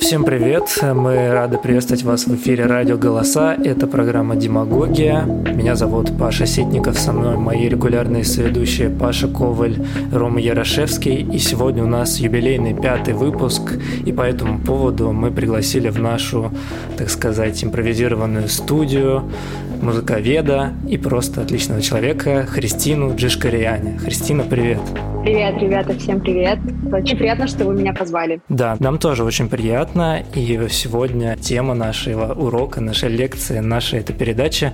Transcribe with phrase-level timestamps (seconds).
[0.00, 0.78] Всем привет!
[0.82, 3.54] Мы рады приветствовать вас в эфире «Радио Голоса».
[3.54, 5.22] Это программа «Демагогия».
[5.22, 9.76] Меня зовут Паша Ситников, со мной мои регулярные соведущие Паша Коваль,
[10.12, 11.22] Рома Ярошевский.
[11.22, 16.52] И сегодня у нас юбилейный пятый выпуск, и по этому поводу мы пригласили в нашу,
[16.96, 19.30] так сказать, импровизированную студию
[19.84, 23.98] музыковеда и просто отличного человека Христину Джишкариане.
[23.98, 24.80] Христина, привет!
[25.22, 26.58] Привет, ребята, всем привет.
[26.92, 28.42] Очень приятно, что вы меня позвали.
[28.48, 30.22] Да, нам тоже очень приятно.
[30.34, 34.72] И сегодня тема нашего урока, нашей лекции, нашей этой передачи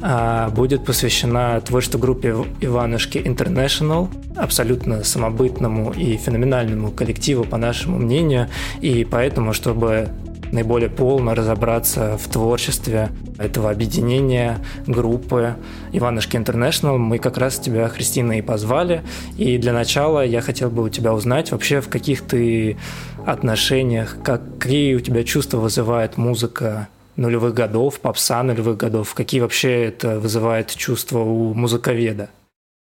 [0.00, 8.48] а, будет посвящена творчеству группе Иванушки International, абсолютно самобытному и феноменальному коллективу, по нашему мнению.
[8.80, 10.08] И поэтому, чтобы
[10.54, 15.56] наиболее полно разобраться в творчестве этого объединения группы
[15.92, 16.96] Иванушки Интернешнл.
[16.96, 19.02] Мы как раз тебя, Христина, и позвали.
[19.36, 22.76] И для начала я хотел бы у тебя узнать вообще, в каких ты
[23.26, 30.20] отношениях, какие у тебя чувства вызывает музыка нулевых годов, попса нулевых годов, какие вообще это
[30.20, 32.30] вызывает чувства у музыковеда?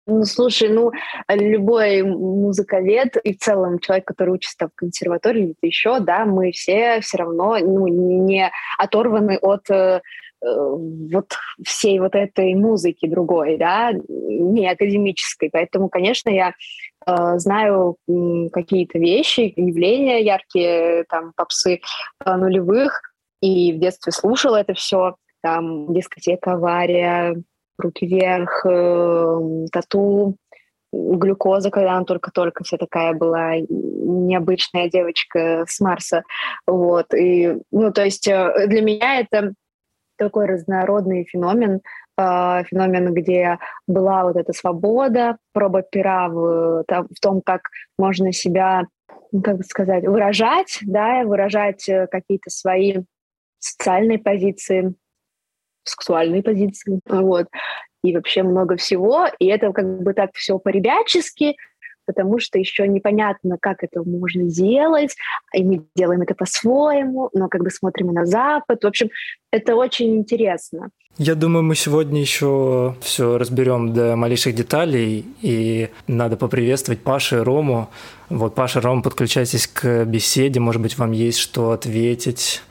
[0.10, 0.92] Ну, слушай, ну,
[1.30, 7.00] любой музыковед и в целом человек, который учится в консерватории или еще, да, мы все
[7.02, 10.02] все равно ну, не оторваны от э,
[10.42, 15.52] вот всей вот этой музыки другой, да, не академической.
[15.52, 16.54] Поэтому, конечно, я
[17.06, 17.98] э, знаю
[18.52, 21.82] какие-то вещи, явления яркие, там, попсы
[22.26, 23.02] э, нулевых,
[23.42, 27.36] и в детстве слушала это все, там, дискотека «Авария»,
[27.80, 30.36] руки вверх, э, тату,
[30.92, 36.24] глюкоза, когда она только-только вся такая была необычная девочка с Марса.
[36.66, 37.14] Вот.
[37.14, 39.54] И, ну, то есть э, для меня это
[40.18, 41.82] такой разнородный феномен,
[42.18, 47.62] э, феномен, где была вот эта свобода, проба пера в, в том, как
[47.98, 48.86] можно себя,
[49.32, 52.98] ну, как сказать, выражать, да, выражать какие-то свои
[53.60, 54.96] социальные позиции,
[55.84, 57.48] сексуальные позиции, вот,
[58.04, 61.56] и вообще много всего, и это как бы так все по-ребячески,
[62.06, 65.16] потому что еще непонятно, как это можно делать,
[65.54, 68.84] и мы делаем это по-своему, но как бы смотрим на Запад.
[68.84, 69.10] В общем,
[69.52, 70.89] это очень интересно.
[71.20, 77.42] Я думаю, мы сегодня еще все разберем до малейших деталей, и надо поприветствовать Пашу и
[77.42, 77.89] Рому.
[78.30, 82.64] Вот, Паша, Рома, подключайтесь к беседе, может быть, вам есть что ответить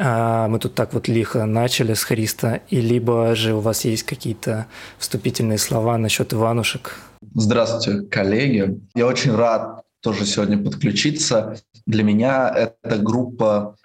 [0.00, 4.66] мы тут так вот лихо начали с Христа, и либо же у вас есть какие-то
[4.98, 6.96] вступительные слова насчет Иванушек?
[7.34, 8.80] Здравствуйте, коллеги.
[8.94, 11.56] Я очень рад тоже сегодня подключиться.
[11.86, 13.76] Для меня эта группа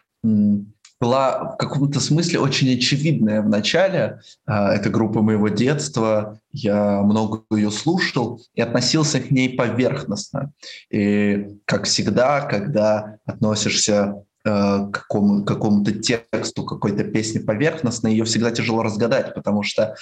[1.02, 4.22] была в каком-то смысле очень очевидная в начале.
[4.46, 6.40] А, это группа моего детства.
[6.52, 10.54] Я много ее слушал и относился к ней поверхностно.
[10.90, 18.84] И, как всегда, когда относишься Э, какому, какому-то тексту какой-то песни поверхностно, ее всегда тяжело
[18.84, 19.96] разгадать, потому что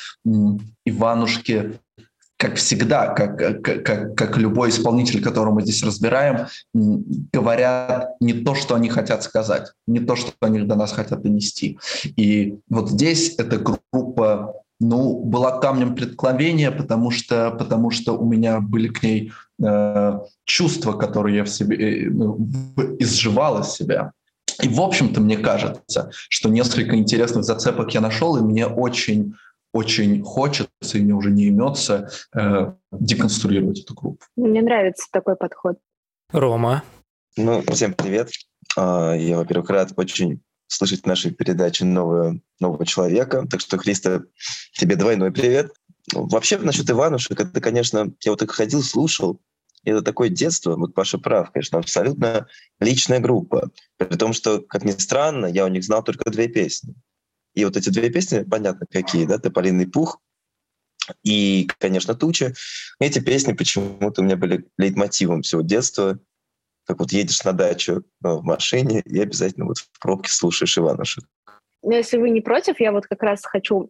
[0.85, 1.79] Иванушки
[2.35, 8.75] как всегда, как, как, как любой исполнитель, которого мы здесь разбираем, говорят не то, что
[8.75, 11.79] они хотят сказать, не то, что они до нас хотят донести.
[12.17, 18.59] И вот здесь эта группа ну, была камнем преткновения, потому что, потому что у меня
[18.59, 19.31] были к ней
[19.63, 22.37] э, чувства, которые я в себе э, ну,
[22.99, 24.11] изживала из себя.
[24.61, 29.35] И, в общем-то, мне кажется, что несколько интересных зацепок я нашел, и мне очень
[29.73, 34.23] очень хочется, и мне уже не имется э, деконструировать эту группу.
[34.35, 35.79] Мне нравится такой подход.
[36.31, 36.83] Рома.
[37.35, 38.29] Ну, всем привет.
[38.77, 43.47] А, я, во-первых, рад очень слышать в нашей передаче нового, нового человека.
[43.49, 44.21] Так что, Христа,
[44.73, 45.71] тебе двойной привет.
[46.13, 49.39] Вообще, насчет Иванушек, это, конечно, я вот так ходил, слушал,
[49.91, 52.47] это такое детство, вот Паша прав, конечно, абсолютно
[52.79, 53.71] личная группа.
[53.97, 56.95] При том, что, как ни странно, я у них знал только две песни.
[57.53, 60.19] И вот эти две песни, понятно, какие, да, «Тополиный пух»
[61.23, 62.53] и, конечно, «Туча».
[62.99, 66.19] Эти песни почему-то у меня были лейтмотивом всего детства.
[66.85, 71.24] Как вот едешь на дачу э, в машине и обязательно вот в пробке слушаешь Иванушек.
[71.81, 73.89] Ну, если вы не против, я вот как раз хочу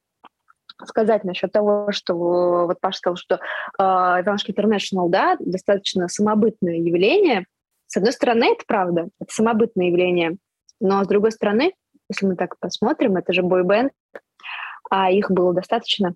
[0.85, 7.45] сказать насчет того, что вот Паша сказал, что э, Иванушки International, да, достаточно самобытное явление.
[7.87, 10.37] С одной стороны, это правда, это самобытное явление,
[10.79, 11.73] но с другой стороны,
[12.09, 13.91] если мы так посмотрим, это же бойбенд,
[14.89, 16.15] а их было достаточно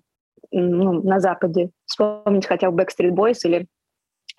[0.50, 1.70] ну, на Западе.
[1.86, 3.66] Вспомнить хотя бы Backstreet Boys или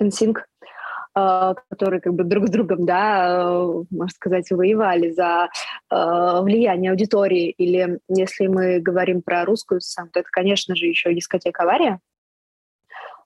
[0.01, 0.78] NSYNC, Э,
[1.13, 5.49] которые как бы друг с другом, да, э, можно сказать, воевали за
[5.91, 7.49] э, влияние аудитории.
[7.49, 11.99] Или если мы говорим про русскую сцену, то это, конечно же, еще дискотека «Авария».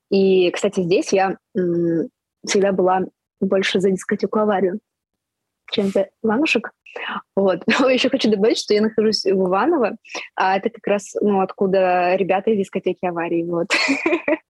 [0.10, 1.38] И, кстати, здесь я
[2.46, 3.02] всегда была
[3.42, 4.80] больше за дискотеку «Аварию».
[5.72, 6.72] чем-то Иванушек.
[7.36, 7.64] Вот.
[7.80, 9.98] Но еще хочу добавить, что я нахожусь в Иваново,
[10.36, 13.44] а это как раз ну, откуда ребята из дискотеки аварии.
[13.44, 13.68] Вот.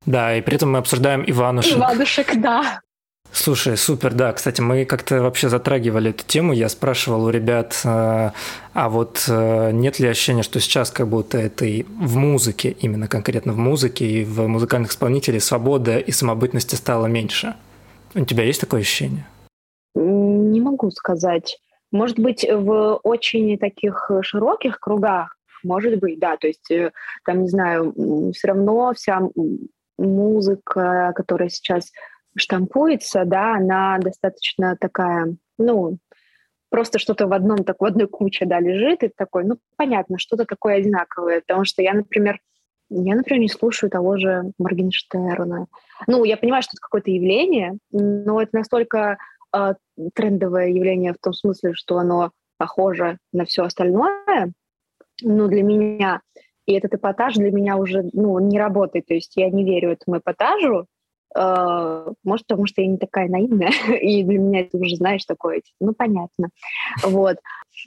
[0.06, 1.78] Да, и при этом мы обсуждаем Иванушек.
[1.78, 2.82] Иванушек, да.
[3.36, 4.32] Слушай, супер, да.
[4.32, 6.54] Кстати, мы как-то вообще затрагивали эту тему.
[6.54, 8.30] Я спрашивал у ребят, э,
[8.74, 13.08] а вот э, нет ли ощущения, что сейчас как будто это и в музыке, именно
[13.08, 17.56] конкретно в музыке и в музыкальных исполнителей свобода и самобытности стало меньше?
[18.14, 19.26] У тебя есть такое ощущение?
[19.96, 21.58] Не могу сказать.
[21.92, 26.38] Может быть, в очень таких широких кругах, может быть, да.
[26.38, 26.92] То есть, э,
[27.26, 27.96] там, не знаю,
[28.36, 29.22] все равно вся
[29.98, 31.92] музыка, которая сейчас
[32.36, 35.98] штампуется, да, она достаточно такая, ну,
[36.70, 40.46] просто что-то в одном, так в одной куче, да, лежит, и такой, ну, понятно, что-то
[40.46, 42.40] такое одинаковое, потому что я, например,
[42.90, 45.68] я, например, не слушаю того же Моргенштерна.
[46.08, 49.18] Ну, я понимаю, что это какое-то явление, но это настолько
[49.56, 49.74] э,
[50.14, 54.52] трендовое явление в том смысле, что оно похоже на все остальное,
[55.22, 56.22] ну, для меня.
[56.66, 59.08] И этот эпатаж для меня уже, ну, не работает.
[59.08, 60.86] То есть я не верю этому эпатажу,
[61.36, 63.72] может, потому что я не такая наивная,
[64.02, 66.50] и для меня это уже, знаешь, такое, типа, ну, понятно.
[67.04, 67.38] Вот.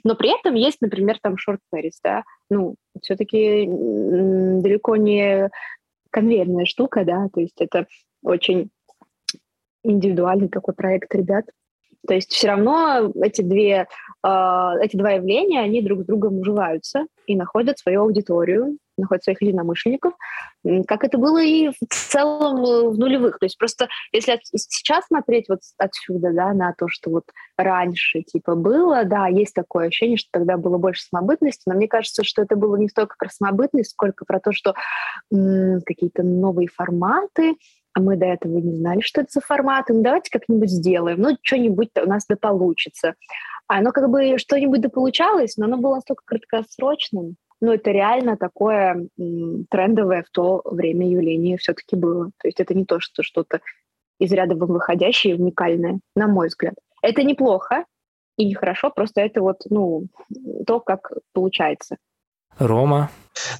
[0.03, 5.49] Но при этом есть, например, там шорт Пэрис, да, ну, все-таки далеко не
[6.09, 7.87] конвейерная штука, да, то есть это
[8.23, 8.69] очень
[9.83, 11.45] индивидуальный такой проект ребят.
[12.05, 13.87] То есть все равно эти, две,
[14.23, 19.41] э, эти два явления, они друг с другом уживаются и находят свою аудиторию, находят своих
[19.41, 20.13] единомышленников,
[20.87, 23.39] как это было и в целом э, в нулевых.
[23.39, 27.23] То есть просто если сейчас смотреть вот отсюда, да, на то, что вот
[27.57, 32.23] раньше типа было, да, есть такое ощущение, что тогда было больше самобытности, но мне кажется,
[32.23, 34.73] что это было не столько про самобытность, сколько про то, что
[35.31, 37.55] м- какие-то новые форматы,
[37.97, 41.35] а мы до этого не знали, что это за форматы, ну давайте как-нибудь сделаем, ну
[41.41, 43.15] что-нибудь у нас да получится.
[43.67, 48.37] А оно как бы что-нибудь да получалось, но оно было настолько краткосрочным, ну это реально
[48.37, 52.25] такое м, трендовое в то время явление все-таки было.
[52.37, 53.61] То есть это не то, что что-то
[54.19, 56.75] из ряда вон выходящее, уникальное, на мой взгляд.
[57.01, 57.85] Это неплохо
[58.37, 60.05] и нехорошо, просто это вот, ну,
[60.67, 61.97] то, как получается.
[62.59, 63.09] Рома?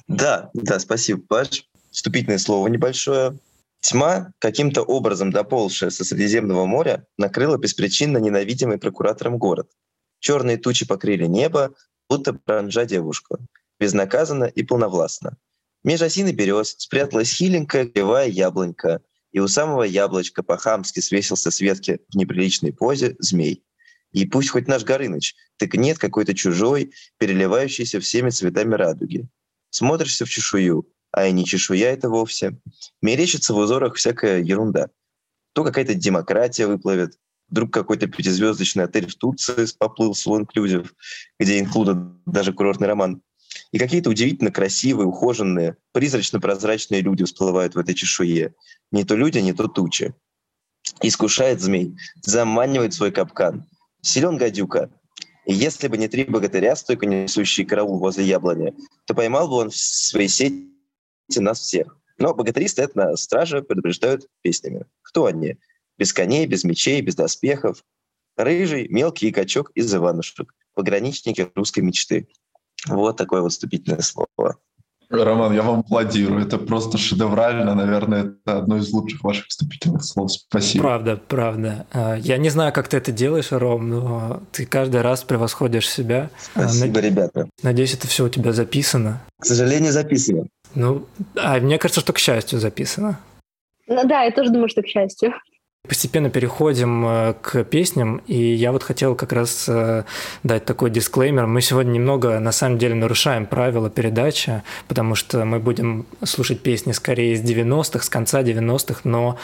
[0.06, 1.64] Да, да, спасибо, Паш.
[1.90, 3.36] Вступительное слово небольшое.
[3.80, 9.70] Тьма, каким-то образом доползшая со Средиземного моря, накрыла беспричинно ненавидимый прокуратором город.
[10.18, 11.74] Черные тучи покрыли небо,
[12.08, 13.38] будто пронжа девушку.
[13.78, 15.36] Безнаказанно и полновластно.
[15.84, 21.60] Меж осин и берез спряталась хиленькая кривая яблонька, и у самого яблочка по-хамски свесился с
[21.60, 23.64] ветки в неприличной позе змей.
[24.10, 29.28] И пусть хоть наш Горыныч тыкнет какой-то чужой, переливающийся всеми цветами радуги.
[29.70, 32.58] Смотришься в чешую, а и не чешуя это вовсе.
[33.02, 34.88] Мерещится в узорах всякая ерунда.
[35.52, 37.18] То какая-то демократия выплывет,
[37.48, 40.94] вдруг какой-то пятизвездочный отель в Турции поплыл с инклюзив,
[41.38, 41.94] где инклюда
[42.26, 43.22] даже курортный роман.
[43.72, 48.54] И какие-то удивительно красивые, ухоженные, призрачно-прозрачные люди всплывают в этой чешуе.
[48.92, 50.14] Не то люди, не то тучи.
[51.02, 53.66] Искушает змей, заманивает свой капкан.
[54.02, 54.90] Силен гадюка.
[55.46, 58.74] И если бы не три богатыря, стойко несущие караул возле яблони,
[59.06, 60.68] то поймал бы он в своей сети
[61.36, 61.96] нас всех.
[62.18, 64.86] Но богатыри стоят на страже, предупреждают песнями.
[65.02, 65.56] Кто они?
[65.98, 67.84] Без коней, без мечей, без доспехов.
[68.36, 70.54] Рыжий, мелкий качок из Иванушек.
[70.74, 72.28] Пограничники русской мечты.
[72.86, 74.58] Вот такое вот вступительное слово.
[75.10, 76.42] Роман, я вам аплодирую.
[76.42, 77.74] Это просто шедеврально.
[77.74, 80.30] Наверное, это одно из лучших ваших вступительных слов.
[80.32, 80.82] Спасибо.
[80.82, 81.86] Правда, правда.
[81.92, 86.30] А, я не знаю, как ты это делаешь, Ром, но ты каждый раз превосходишь себя.
[86.54, 87.04] А, Спасибо, Над...
[87.04, 87.48] ребята.
[87.62, 89.22] Надеюсь, это все у тебя записано.
[89.40, 90.46] К сожалению, записано.
[90.74, 91.06] Ну,
[91.36, 93.20] а мне кажется, что к счастью записано.
[93.86, 95.34] Ну да, я тоже думаю, что к счастью.
[95.86, 100.04] Постепенно переходим э, к песням, и я вот хотел как раз э,
[100.42, 101.46] дать такой дисклеймер.
[101.46, 106.92] Мы сегодня немного, на самом деле, нарушаем правила передачи, потому что мы будем слушать песни
[106.92, 109.38] скорее из 90-х, с конца 90-х, но,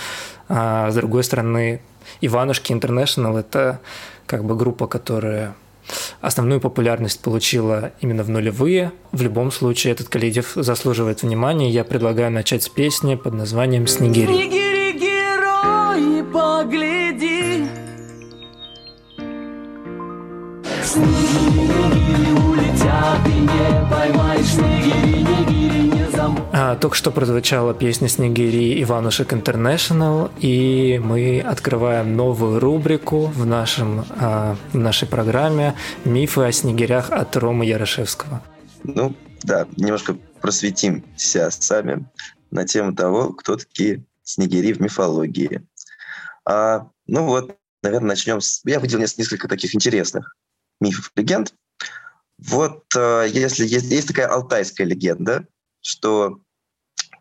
[0.49, 1.81] а, с другой стороны,
[2.21, 3.81] Иванушки International– это
[4.26, 5.54] как бы группа, которая
[6.21, 8.93] основную популярность получила именно в нулевые.
[9.12, 11.71] В любом случае, этот коллектив заслуживает внимания.
[11.71, 14.26] Я предлагаю начать с песни под названием «Снегири».
[14.26, 17.69] Снегири, герои, погляди,
[20.85, 25.24] Снегири, улетят, и не поймаешь Снегири,
[26.28, 33.47] не а, только что прозвучала песня «Снегири» Иванушек Интернешнл, и мы открываем новую рубрику в,
[33.47, 38.43] нашем, а, в нашей программе «Мифы о снегирях» от Ромы Ярошевского.
[38.83, 42.07] Ну, да, немножко просветимся сами
[42.50, 45.62] на тему того, кто такие снегири в мифологии.
[46.45, 48.62] А, ну вот, наверное, начнем с...
[48.64, 50.37] Я выделил несколько таких интересных
[50.81, 51.54] мифов, легенд.
[52.38, 55.47] Вот э, если есть, есть такая алтайская легенда,
[55.85, 56.41] что,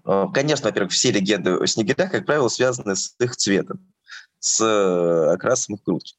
[0.06, 3.94] э, конечно, во-первых, все легенды о снегирях, как правило, связаны с их цветом,
[4.40, 6.16] с э, окрасом их грудь.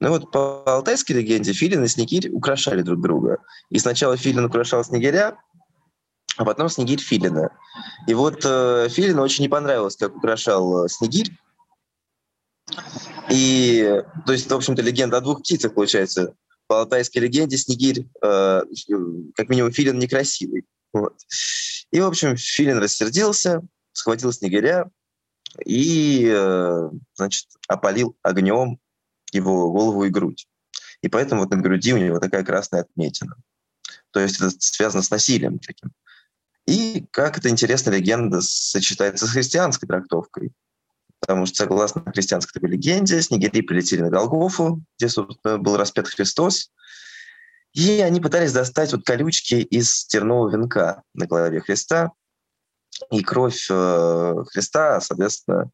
[0.00, 3.38] Ну вот по алтайской легенде Филин и Снегирь украшали друг друга.
[3.70, 5.38] И сначала Филин украшал Снегиря,
[6.36, 7.50] а потом Снегирь Филина.
[8.06, 11.30] И вот э, Филину очень не понравилось, как украшал э, Снегирь.
[13.30, 16.34] И, то есть, в общем-то, легенда о двух птицах, получается.
[16.68, 18.62] По алтайской легенде Снегирь, э,
[19.34, 20.64] как минимум, Филин некрасивый.
[20.92, 21.16] Вот.
[21.90, 24.90] И, в общем, Филин рассердился, схватил Снегиря
[25.64, 28.78] и, э, значит, опалил огнем
[29.32, 30.46] его голову и грудь.
[31.02, 33.36] И поэтому вот на груди у него такая красная отметина.
[34.10, 35.92] То есть это связано с насилием таким.
[36.66, 40.52] И как эта интересная легенда сочетается с христианской трактовкой.
[41.20, 46.70] Потому что, согласно христианской такой легенде, снегири прилетели на Голгофу, где, собственно, был распят Христос,
[47.74, 52.12] и они пытались достать вот колючки из тернового венка на голове Христа,
[53.10, 55.70] и кровь э, Христа, соответственно,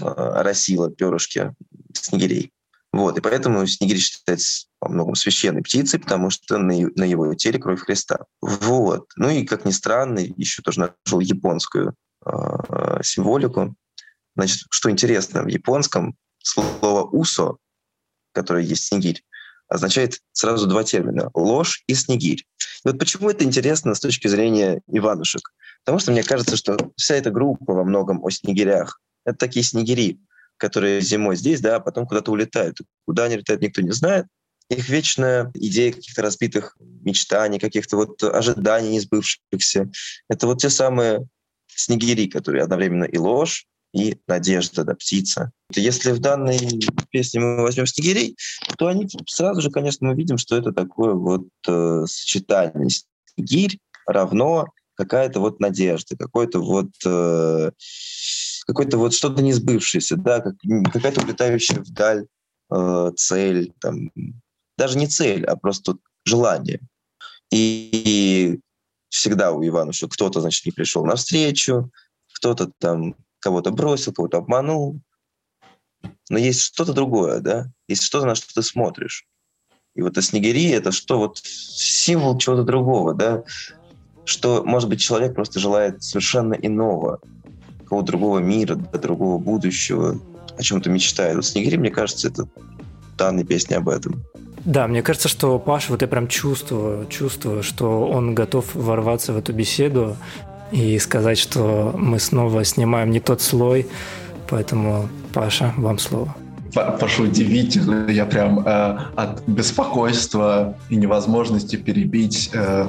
[0.00, 1.54] э, оросила перышки
[1.94, 2.52] снегирей.
[2.92, 7.58] Вот, и поэтому снегирь считается во многом священной птицей, потому что на, на его теле
[7.58, 8.26] кровь Христа.
[8.42, 9.08] Вот.
[9.16, 11.94] Ну и, как ни странно, еще тоже нашел японскую
[12.26, 13.74] э, символику.
[14.36, 17.58] Значит, что интересно, в японском слово «усо»,
[18.32, 19.22] которое есть снегирь,
[19.68, 22.44] означает сразу два термина— ложь и снегирь.
[22.84, 25.52] И вот почему это интересно с точки зрения Иванушек?
[25.84, 30.20] Потому что мне кажется, что вся эта группа во многом о снегирях— это такие снегири,
[30.56, 32.78] которые зимой здесь, да, а потом куда-то улетают.
[33.06, 34.26] Куда они летают, никто не знает.
[34.68, 39.90] Их вечная идея каких-то разбитых мечтаний, каких-то вот ожиданий не сбывшихся.
[40.28, 41.26] Это вот те самые
[41.66, 45.52] снегири, которые одновременно и ложь, и надежда, да, птица.
[45.74, 46.58] Если в данной
[47.10, 48.36] песне мы возьмем снегирей,
[48.78, 52.88] то они сразу же, конечно, мы видим, что это такое вот э, сочетание
[53.34, 57.70] снегирь равно какая-то вот надежда, какой-то вот э,
[58.66, 60.54] какой-то вот что-то не сбывшееся, да, как,
[60.92, 62.26] какая-то улетающая вдаль
[62.74, 64.10] э, цель, там,
[64.78, 66.80] даже не цель, а просто желание.
[67.50, 68.60] И, и
[69.08, 71.90] всегда у Ивана, что кто-то, значит, не пришел навстречу,
[72.32, 75.00] кто-то там кого-то бросил, кого-то обманул.
[76.30, 77.70] Но есть что-то другое, да?
[77.88, 79.26] Есть что-то, на что ты смотришь.
[79.94, 81.18] И вот снегири— это что?
[81.18, 83.42] Вот символ чего-то другого, да?
[84.24, 87.20] Что, может быть, человек просто желает совершенно иного,
[87.80, 90.18] какого-то другого мира, другого будущего,
[90.56, 91.36] о чем-то мечтает.
[91.36, 92.48] Вот «Снегири», мне кажется, это
[93.18, 94.24] данная песня об этом.
[94.64, 99.36] Да, мне кажется, что Паша, вот я прям чувствую, чувствую, что он готов ворваться в
[99.36, 100.16] эту беседу
[100.72, 103.86] и сказать, что мы снова снимаем не тот слой.
[104.48, 106.34] Поэтому, Паша, вам слово.
[106.74, 108.10] Паша удивительно.
[108.10, 112.86] Я прям э, от беспокойства и невозможности перебить э,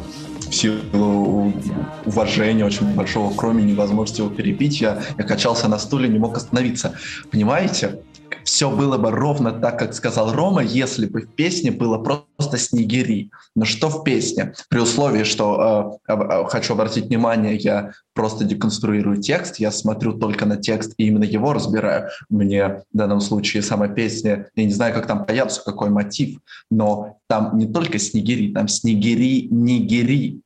[0.49, 1.53] в силу
[2.05, 6.93] уважения очень большого, кроме невозможности его перебить, я, я качался на стуле, не мог остановиться.
[7.31, 7.99] Понимаете?
[8.43, 13.31] Все было бы ровно так, как сказал Рома, если бы в песне было просто снегири.
[13.55, 14.53] Но что в песне?
[14.69, 20.45] При условии, что э, э, хочу обратить внимание, я просто деконструирую текст, я смотрю только
[20.45, 22.09] на текст и именно его разбираю.
[22.29, 27.17] Мне в данном случае сама песня, я не знаю, как там появится, какой мотив, но
[27.27, 30.41] там не только снегири, там снегири-нигери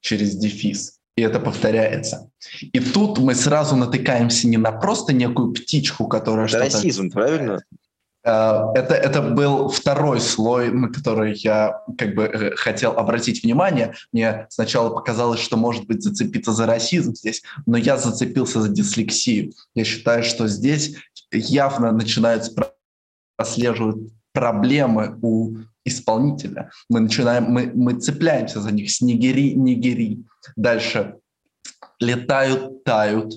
[0.00, 2.30] через дефис и это повторяется.
[2.60, 6.76] И тут мы сразу натыкаемся не на просто некую птичку, которая это что-то...
[6.76, 7.60] расизм, правильно?
[8.24, 13.94] Э, это, это был второй слой, на который я как бы э, хотел обратить внимание.
[14.12, 19.52] Мне сначала показалось, что может быть зацепиться за расизм здесь, но я зацепился за дислексию.
[19.74, 20.96] Я считаю, что здесь
[21.30, 22.50] явно начинаются
[23.36, 26.70] прослеживать проблемы у исполнителя.
[26.88, 28.90] Мы начинаем, мы, мы цепляемся за них.
[28.90, 30.24] Снегири, нигери.
[30.56, 31.16] Дальше
[31.98, 33.34] летают, тают.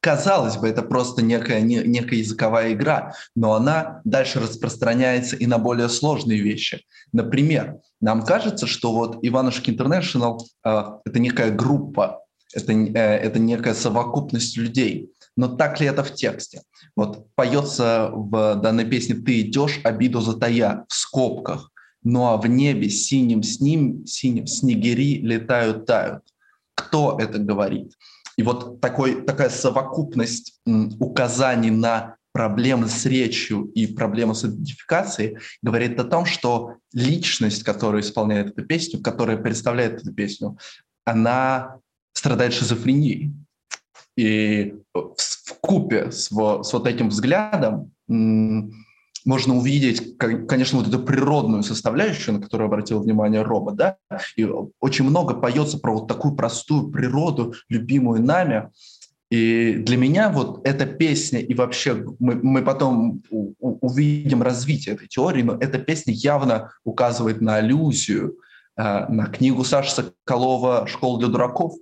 [0.00, 5.58] Казалось бы, это просто некая, не, некая языковая игра, но она дальше распространяется и на
[5.58, 6.84] более сложные вещи.
[7.12, 12.20] Например, нам кажется, что вот Иванушки Интернешнл это некая группа,
[12.54, 15.10] это, э, это некая совокупность людей.
[15.36, 16.62] Но так ли это в тексте?
[16.96, 21.70] Вот поется в данной песне «Ты идешь, обиду затая» в скобках.
[22.02, 26.22] Ну а в небе синим с ним, синим снегири летают, тают.
[26.74, 27.92] Кто это говорит?
[28.36, 30.60] И вот такой, такая совокупность
[31.00, 38.02] указаний на проблемы с речью и проблемы с идентификацией говорит о том, что личность, которая
[38.02, 40.56] исполняет эту песню, которая представляет эту песню,
[41.04, 41.78] она
[42.12, 43.32] страдает шизофренией.
[44.16, 46.32] И в, купе с, с
[46.72, 47.92] вот этим взглядом
[49.24, 53.96] можно увидеть, конечно, вот эту природную составляющую, на которую обратил внимание Рома, да,
[54.36, 54.48] и
[54.80, 58.70] очень много поется про вот такую простую природу, любимую нами,
[59.30, 64.94] и для меня вот эта песня, и вообще мы, мы потом у, у, увидим развитие
[64.94, 68.38] этой теории, но эта песня явно указывает на аллюзию,
[68.76, 71.74] э, на книгу Саши Соколова «Школа для дураков»,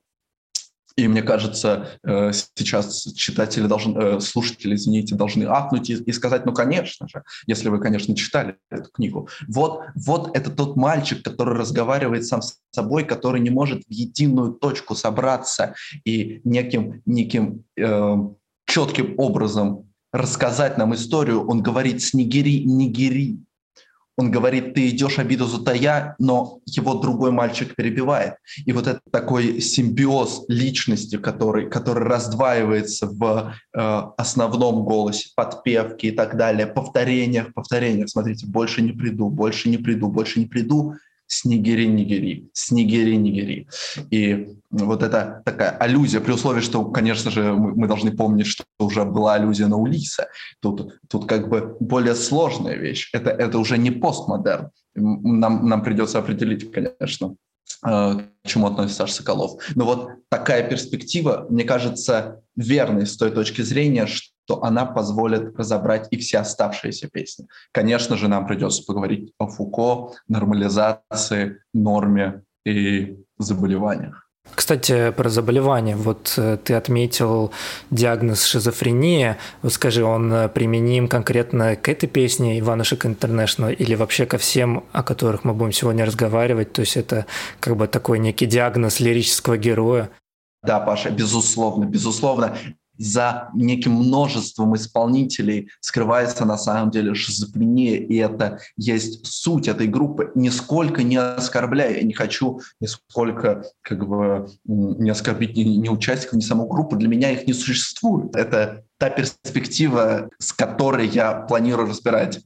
[0.96, 6.54] и мне кажется, э, сейчас читатели должны, э, слушатели, извините, должны ахнуть и сказать, ну,
[6.54, 9.28] конечно же, если вы, конечно, читали эту книгу.
[9.46, 14.52] Вот, вот это тот мальчик, который разговаривает сам с собой, который не может в единую
[14.52, 15.74] точку собраться
[16.04, 18.16] и неким, неким э,
[18.66, 21.46] четким образом рассказать нам историю.
[21.46, 23.45] Он говорит «снегири, нигери»,
[24.16, 28.34] он говорит, ты идешь обиду затая, но его другой мальчик перебивает.
[28.64, 36.10] И вот это такой симбиоз личности, который, который раздваивается в э, основном голосе, подпевке и
[36.12, 38.08] так далее, повторениях, повторениях.
[38.08, 40.94] Смотрите, больше не приду, больше не приду, больше не приду
[41.26, 43.68] снегири-нигери, снегири-нигери.
[44.10, 48.64] И вот это такая аллюзия, при условии, что, конечно же, мы, мы должны помнить, что
[48.78, 50.28] уже была аллюзия на Улиса.
[50.60, 53.10] Тут, тут как бы более сложная вещь.
[53.12, 54.70] Это, это уже не постмодерн.
[54.94, 57.36] Нам, нам придется определить, конечно,
[57.84, 59.62] Э, к чему относится Саша Соколов.
[59.74, 66.08] Но вот такая перспектива, мне кажется, верной с той точки зрения, что она позволит разобрать
[66.10, 67.46] и все оставшиеся песни.
[67.72, 74.26] Конечно же, нам придется поговорить о Фуко, нормализации, норме и заболеваниях.
[74.54, 75.96] Кстати, про заболевание.
[75.96, 77.50] Вот э, ты отметил
[77.90, 79.38] диагноз шизофрения.
[79.62, 84.84] Вот скажи, он э, применим конкретно к этой песне Иванушек Интернешнл или вообще ко всем,
[84.92, 86.72] о которых мы будем сегодня разговаривать?
[86.72, 87.26] То есть это
[87.60, 90.10] как бы такой некий диагноз лирического героя?
[90.62, 92.56] Да, Паша, безусловно, безусловно
[92.98, 100.32] за неким множеством исполнителей скрывается на самом деле шизофрения, и это есть суть этой группы.
[100.34, 106.40] Нисколько не оскорбляя, я не хочу нисколько как бы не оскорбить ни, ни участников, ни
[106.40, 108.34] саму группу, для меня их не существует.
[108.34, 112.40] Это та перспектива, с которой я планирую разбирать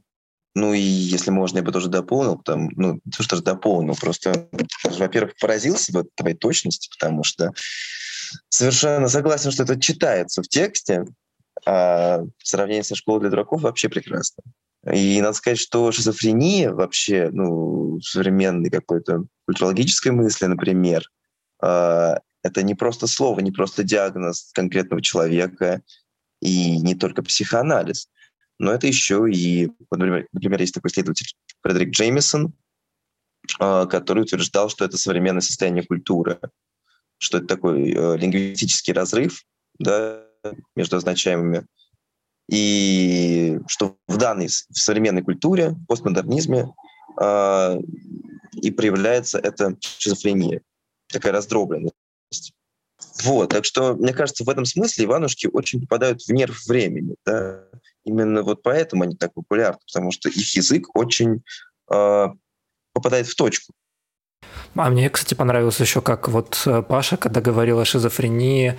[0.55, 4.49] ну и если можно, я бы тоже дополнил, там, ну, то, что же дополнил, просто,
[4.83, 7.53] во-первых, поразился бы твоей точности, потому что
[8.49, 11.05] совершенно согласен, что это читается в тексте,
[11.67, 14.43] а сравнение со школой для дураков вообще прекрасно.
[14.91, 21.05] И надо сказать, что шизофрения вообще, ну, современной какой-то культурологической мысли, например,
[21.63, 25.83] а, это не просто слово, не просто диагноз конкретного человека
[26.41, 28.09] и не только психоанализ,
[28.59, 31.27] но это еще и, например, например есть такой исследователь
[31.63, 32.55] Фредерик Джеймисон,
[33.59, 36.41] а, который утверждал, что это современное состояние культуры
[37.21, 39.45] что это такой э, лингвистический разрыв
[39.79, 40.25] да,
[40.75, 41.67] между означаемыми,
[42.51, 46.73] и что в данной в современной культуре, в постмодернизме
[47.21, 47.79] э,
[48.55, 50.63] и проявляется эта шизофрения,
[51.09, 51.95] такая раздробленность.
[53.23, 57.15] Вот, так что, мне кажется, в этом смысле Иванушки очень попадают в нерв времени.
[57.27, 57.65] Да?
[58.05, 61.43] Именно вот поэтому они так популярны, потому что их язык очень
[61.93, 62.27] э,
[62.93, 63.75] попадает в точку.
[64.77, 68.79] А мне, кстати, понравилось еще, как вот э, Паша, когда говорил о шизофрении,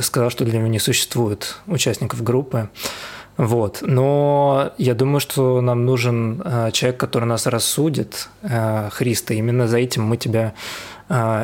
[0.00, 2.70] сказал, что для него не существует участников группы.
[3.36, 3.78] Вот.
[3.82, 9.34] Но я думаю, что нам нужен э, человек, который нас рассудит, э, Христа.
[9.34, 10.54] Именно за этим мы тебя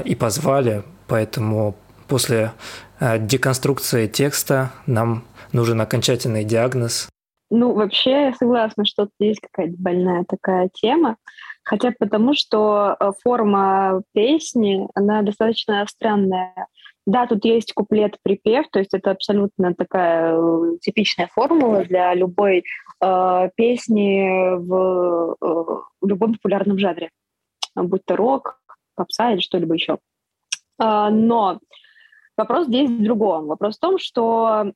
[0.04, 0.82] и позвали.
[1.08, 1.76] Поэтому
[2.06, 2.52] после
[3.00, 7.10] деконструкции текста нам нужен окончательный диагноз.
[7.50, 11.16] Ну, вообще, я согласна, что есть какая-то больная такая тема.
[11.68, 16.66] Хотя потому, что э, форма песни, она достаточно странная.
[17.06, 22.64] Да, тут есть куплет-припев, то есть это абсолютно такая э, типичная формула для любой
[23.02, 25.44] э, песни в, э,
[26.00, 27.10] в любом популярном жанре,
[27.76, 28.62] будь то рок,
[28.94, 29.98] попса или что-либо еще.
[30.80, 31.60] Э, но
[32.38, 33.48] вопрос здесь в другом.
[33.48, 34.72] Вопрос в том, что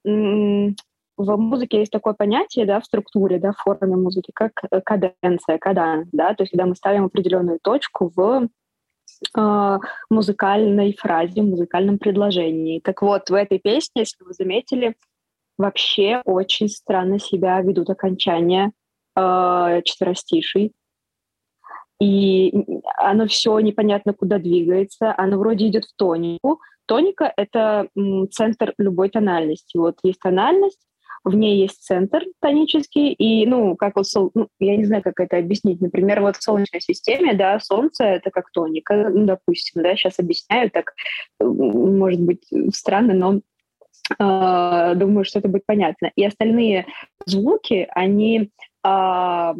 [1.25, 5.59] в музыке есть такое понятие, да, в структуре, да, в форме музыки, как э, каденция,
[5.59, 8.49] каданс, да, то есть когда мы ставим определенную точку в
[9.37, 9.79] э,
[10.11, 12.81] музыкальной фразе, музыкальном предложении.
[12.81, 14.95] Так вот, в этой песне, если вы заметили,
[15.59, 18.73] вообще очень странно себя ведут окончания
[19.17, 20.73] э, четверостишей.
[22.01, 22.53] И
[22.97, 26.61] оно все непонятно куда двигается, оно вроде идет в тонику.
[26.87, 27.89] Тоника— это
[28.33, 29.77] центр любой тональности.
[29.77, 30.81] Вот есть тональность,
[31.25, 35.39] в ней есть центр тонический, и, ну, как вот, ну, я не знаю, как это
[35.39, 35.81] объяснить.
[35.81, 40.71] Например, вот в Солнечной системе, да, Солнце— это как тоника, ну, допустим, да, сейчас объясняю,
[40.71, 40.95] так,
[41.41, 43.41] может быть, странно, но
[44.19, 46.11] э, думаю, что это будет понятно.
[46.17, 46.87] И остальные
[47.27, 48.51] звуки, они
[48.85, 49.55] э,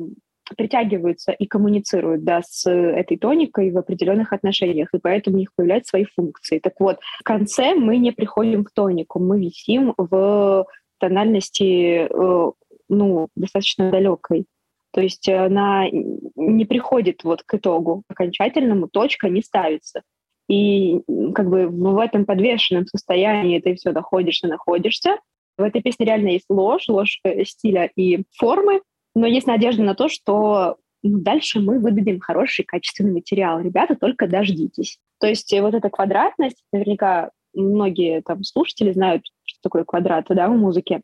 [0.57, 5.91] притягиваются и коммуницируют да, с этой тоникой в определенных отношениях, и поэтому у них появляются
[5.91, 6.59] свои функции.
[6.59, 10.67] Так вот, в конце мы не приходим в тонику, мы висим в
[11.03, 12.53] тональности э,
[12.89, 14.47] ну, достаточно далекой.
[14.93, 20.03] То есть она не приходит вот к итогу окончательному, точка не ставится.
[20.49, 21.01] И
[21.35, 25.17] как бы в этом подвешенном состоянии ты все находишься, находишься.
[25.59, 28.83] В этой песне реально есть ложь, ложь э, стиля и формы,
[29.15, 33.61] но есть надежда на то, что ну, дальше мы выдадим хороший, качественный материал.
[33.61, 34.99] Ребята, только дождитесь.
[35.21, 39.25] То есть вот эта квадратность, наверняка многие там слушатели знают,
[39.63, 41.01] что такое квадрат да, в музыке.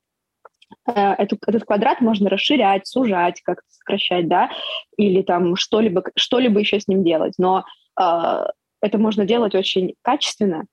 [0.87, 4.51] Э, эту, этот квадрат можно расширять, сужать, как-то сокращать, да,
[4.97, 7.35] или там что-либо, что-либо еще с ним делать.
[7.39, 7.65] Но
[8.01, 8.45] э,
[8.83, 10.65] это можно делать очень качественно,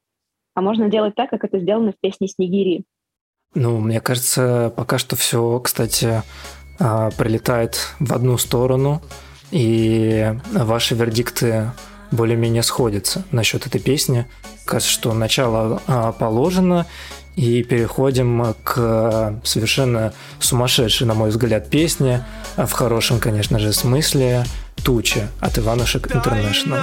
[0.56, 2.86] а можно делать так, как это сделано в песне «Снегири».
[3.54, 6.24] Ну, мне кажется, пока что все, кстати,
[6.78, 9.02] а, прилетает в одну сторону,
[9.52, 11.72] и ваши вердикты
[12.12, 14.26] более-менее сходятся насчет этой песни.
[14.66, 16.86] Кажется, что начало а, положено,
[17.36, 22.26] и переходим к совершенно сумасшедшей, на мой взгляд, песне,
[22.58, 24.46] в хорошем, конечно же, смысле
[24.84, 26.78] «Тучи» от Иванушек Интернешнл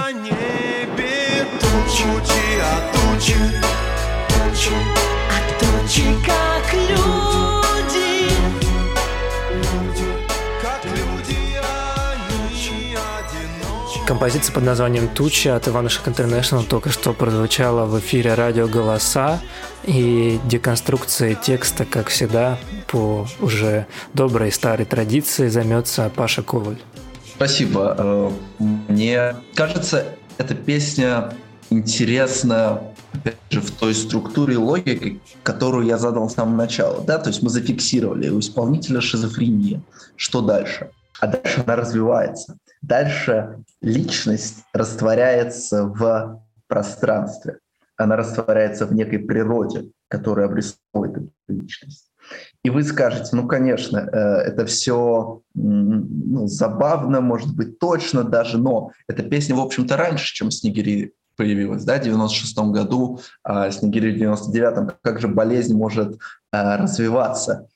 [14.05, 19.39] Композиция под названием «Тучи» от Иванушек Интернешнл только что прозвучала в эфире радио «Голоса»,
[19.85, 26.79] и деконструкцией текста, как всегда, по уже доброй старой традиции займется Паша Коваль.
[27.35, 27.95] Спасибо.
[27.97, 28.31] Э,
[28.89, 30.05] мне кажется,
[30.37, 31.33] эта песня
[31.69, 37.01] интересно, опять же, в той структуре логики, которую я задал с самого начала.
[37.01, 37.19] Да?
[37.19, 39.81] То есть мы зафиксировали у исполнителя шизофрения.
[40.17, 40.91] Что дальше?
[41.19, 42.57] А дальше она развивается.
[42.83, 47.59] Дальше личность растворяется в пространстве.
[47.95, 52.11] Она растворяется в некой природе, которая обрисовывает эту личность.
[52.61, 54.17] И вы скажете, ну, конечно, э,
[54.49, 60.51] это все ну, забавно, может быть, точно даже, но эта песня, в общем-то, раньше, чем
[60.51, 66.17] «Снегири появилась, да, в 96 году, а Снегири в 99-м, как же болезнь может
[66.51, 67.67] а, развиваться.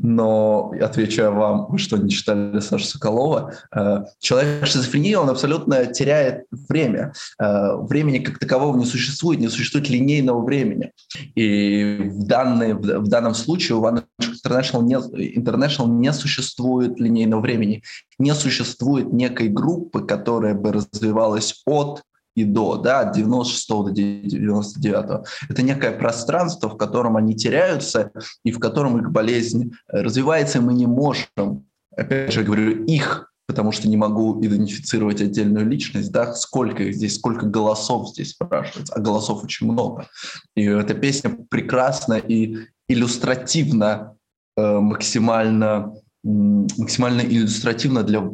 [0.00, 3.52] Но, отвечаю вам, вы что, не читали Сашу Соколова?
[3.72, 7.12] А, человек с шизофренией, он абсолютно теряет время.
[7.38, 10.92] А, времени как такового не существует, не существует линейного времени.
[11.34, 14.94] И в, данный, в данном случае у One International не,
[15.36, 17.82] International не существует линейного времени.
[18.18, 22.02] Не существует некой группы, которая бы развивалась от
[22.38, 25.26] и до, да, от 96 до 99.
[25.48, 28.12] Это некое пространство, в котором они теряются
[28.44, 33.24] и в котором их болезнь э, развивается, и мы не можем, опять же говорю, их
[33.48, 38.92] потому что не могу идентифицировать отдельную личность, да, сколько их здесь, сколько голосов здесь спрашивается,
[38.94, 40.06] а голосов очень много.
[40.54, 42.58] И эта песня прекрасна и
[42.90, 44.16] иллюстративно
[44.54, 48.30] э, максимально, максимально иллюстративно для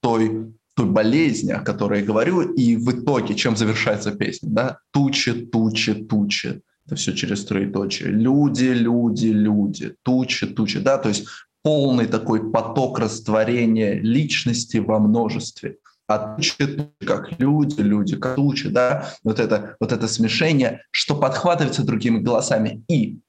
[0.00, 5.32] той той болезни, о которой я говорю, и в итоге, чем завершается песня, да, тучи,
[5.32, 11.26] тучи, тучи, это все через троеточие, люди, люди, люди, тучи, тучи, да, то есть
[11.62, 15.78] полный такой поток растворения личности во множестве.
[16.06, 21.84] А тучи, как люди, люди, как тучи, да, вот это, вот это смешение, что подхватывается
[21.84, 22.84] другими голосами.
[22.88, 23.20] И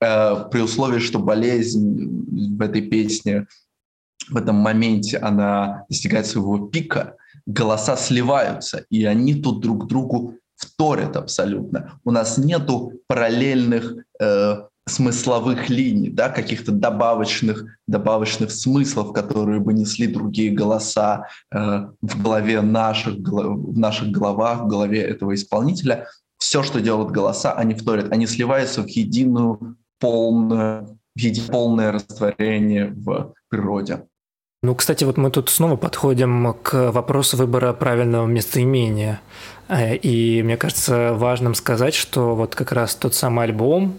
[0.00, 3.46] э, при условии, что болезнь в этой песне
[4.28, 11.16] в этом моменте она достигает своего пика, голоса сливаются, и они тут друг другу вторят
[11.16, 12.00] абсолютно.
[12.04, 14.56] У нас нету параллельных э,
[14.88, 21.58] смысловых линий, да, каких-то добавочных, добавочных смыслов, которые бы несли другие голоса э,
[22.00, 26.06] в голове наших, в наших головах, в голове этого исполнителя.
[26.38, 32.92] Все, что делают голоса, они вторят, они сливаются в единую полную, в единое полное растворение
[32.94, 34.02] в природе.
[34.62, 39.20] Ну, кстати, вот мы тут снова подходим к вопросу выбора правильного местоимения.
[39.68, 43.98] Э, и мне кажется важным сказать, что вот как раз тот самый альбом,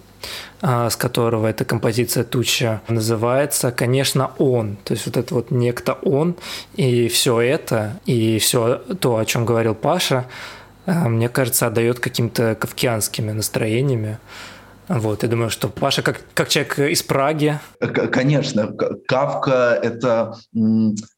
[0.61, 4.77] а, с которого эта композиция «Туча» называется, конечно, он.
[4.83, 6.35] То есть вот это вот некто он,
[6.75, 10.25] и все это, и все то, о чем говорил Паша,
[10.85, 14.17] э, мне кажется, отдает каким-то кавкианскими настроениями.
[14.87, 17.59] Вот, я думаю, что Паша, как, как человек из Праги...
[17.79, 18.67] Конечно,
[19.07, 20.35] Кавка— это...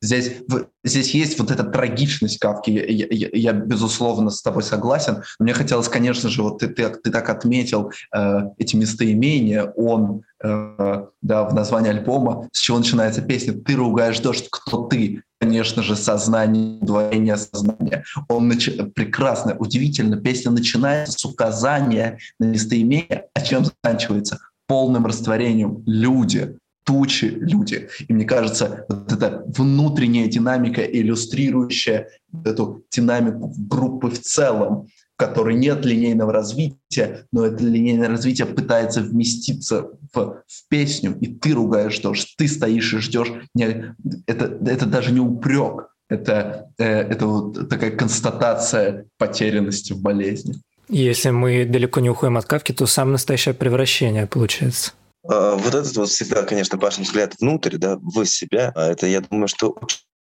[0.01, 0.37] Здесь,
[0.83, 2.71] здесь есть вот эта трагичность Кавки.
[2.71, 5.23] Я, я, я, безусловно, с тобой согласен.
[5.39, 9.65] Мне хотелось, конечно же, вот ты, ты, ты так отметил э, эти местоимения.
[9.75, 15.21] Он, э, да, в названии альбома, с чего начинается песня «Ты ругаешь дождь, кто ты?»
[15.49, 18.03] Конечно же, сознание, удвоение сознания.
[18.27, 18.69] Он нач...
[18.93, 20.17] прекрасно, удивительно.
[20.17, 24.39] Песня начинается с указания на местоимение, а чем заканчивается?
[24.67, 25.81] Полным растворением.
[25.87, 27.89] Люди, тучи люди.
[28.07, 32.09] И мне кажется, вот эта внутренняя динамика, иллюстрирующая
[32.45, 34.87] эту динамику группы в целом,
[35.19, 41.53] которой нет линейного развития, но это линейное развитие пытается вместиться в, в песню, и ты
[41.53, 43.27] ругаешь дождь, ты стоишь и ждешь.
[43.53, 43.95] Не,
[44.27, 50.55] это, это даже не упрек, это, э, это вот такая констатация потерянности в болезни.
[50.87, 54.93] Если мы далеко не уходим от кавки, то самое настоящее превращение получается.
[55.27, 59.19] А, вот этот вот всегда, конечно, Пашин взгляд внутрь, да, в себя, а это, я
[59.19, 59.75] думаю, что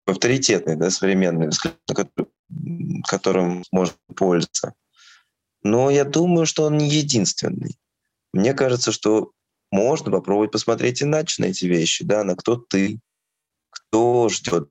[0.06, 1.76] авторитетный, да, современный взгляд,
[3.08, 4.74] которым можно пользоваться.
[5.62, 7.76] Но я думаю, что он не единственный.
[8.32, 9.32] Мне кажется, что
[9.72, 13.00] можно попробовать посмотреть иначе на эти вещи, да, на кто ты,
[13.70, 14.70] кто ждет,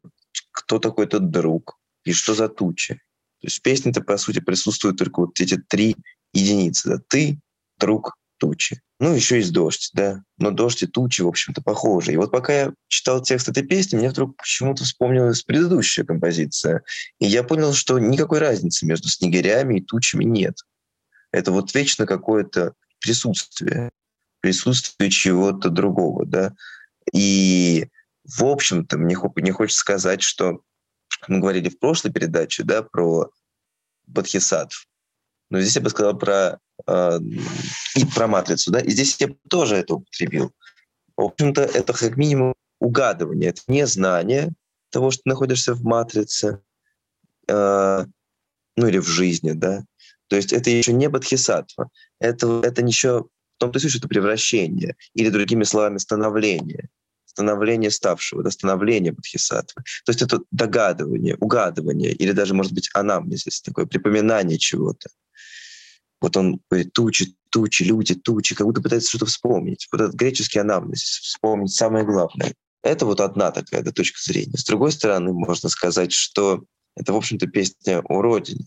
[0.52, 2.96] кто такой тот друг и что за тучи.
[3.42, 5.96] То есть в песне-то, по сути, присутствуют только вот эти три
[6.34, 6.90] единицы.
[6.90, 7.02] Да?
[7.10, 7.40] Ты,
[7.78, 8.82] друг, тучи.
[9.00, 10.24] Ну, еще есть дождь, да.
[10.38, 12.14] Но дождь и тучи, в общем-то, похожи.
[12.14, 16.84] И вот пока я читал текст этой песни, мне вдруг почему-то вспомнилась предыдущая композиция.
[17.20, 20.58] И я понял, что никакой разницы между снегирями и тучами нет.
[21.32, 23.92] Это вот вечно какое-то присутствие,
[24.40, 26.54] присутствие чего-то другого, да.
[27.14, 27.88] И,
[28.24, 30.62] в общем-то, мне, мне хочется сказать, что
[31.28, 33.30] мы говорили в прошлой передаче, да, про
[34.08, 34.88] бодхисаттв.
[35.50, 37.20] Но здесь я бы сказал про э,
[37.96, 40.52] и про матрицу, да, и здесь я тоже это употребил.
[41.16, 44.52] В общем-то, это как минимум угадывание, это не знание
[44.90, 46.62] того, что ты находишься в матрице,
[47.48, 48.06] э,
[48.76, 49.86] ну или в жизни, да.
[50.28, 55.30] То есть это еще не бодхисаттва, это, это еще в том-то и это превращение, или
[55.30, 56.90] другими словами, становление
[57.36, 59.84] становление ставшего, да, становление бодхисаттвы.
[60.06, 65.10] То есть это догадывание, угадывание, или даже, может быть, анамнезис, такое припоминание чего-то.
[66.26, 69.88] Вот он говорит, тучи, тучи, люди, тучи, как будто пытается что-то вспомнить.
[69.92, 72.56] Вот этот греческий анамнезис, вспомнить самое главное.
[72.82, 74.58] Это вот одна такая да, точка зрения.
[74.58, 78.66] С другой стороны, можно сказать, что это, в общем-то, песня о родине,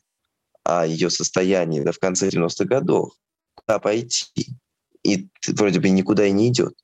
[0.62, 3.10] о ее состоянии да, в конце 90-х годов.
[3.56, 4.54] Куда пойти?
[5.02, 6.74] И вроде бы никуда и не идет.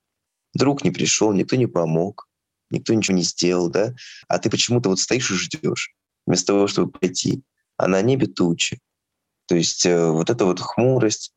[0.53, 2.27] Друг не пришел, никто не помог,
[2.69, 3.95] никто ничего не сделал, да?
[4.27, 5.95] А ты почему-то вот стоишь и ждешь,
[6.27, 7.43] вместо того, чтобы пойти.
[7.77, 8.81] А на небе тучи,
[9.47, 11.31] то есть э, вот эта вот хмурость,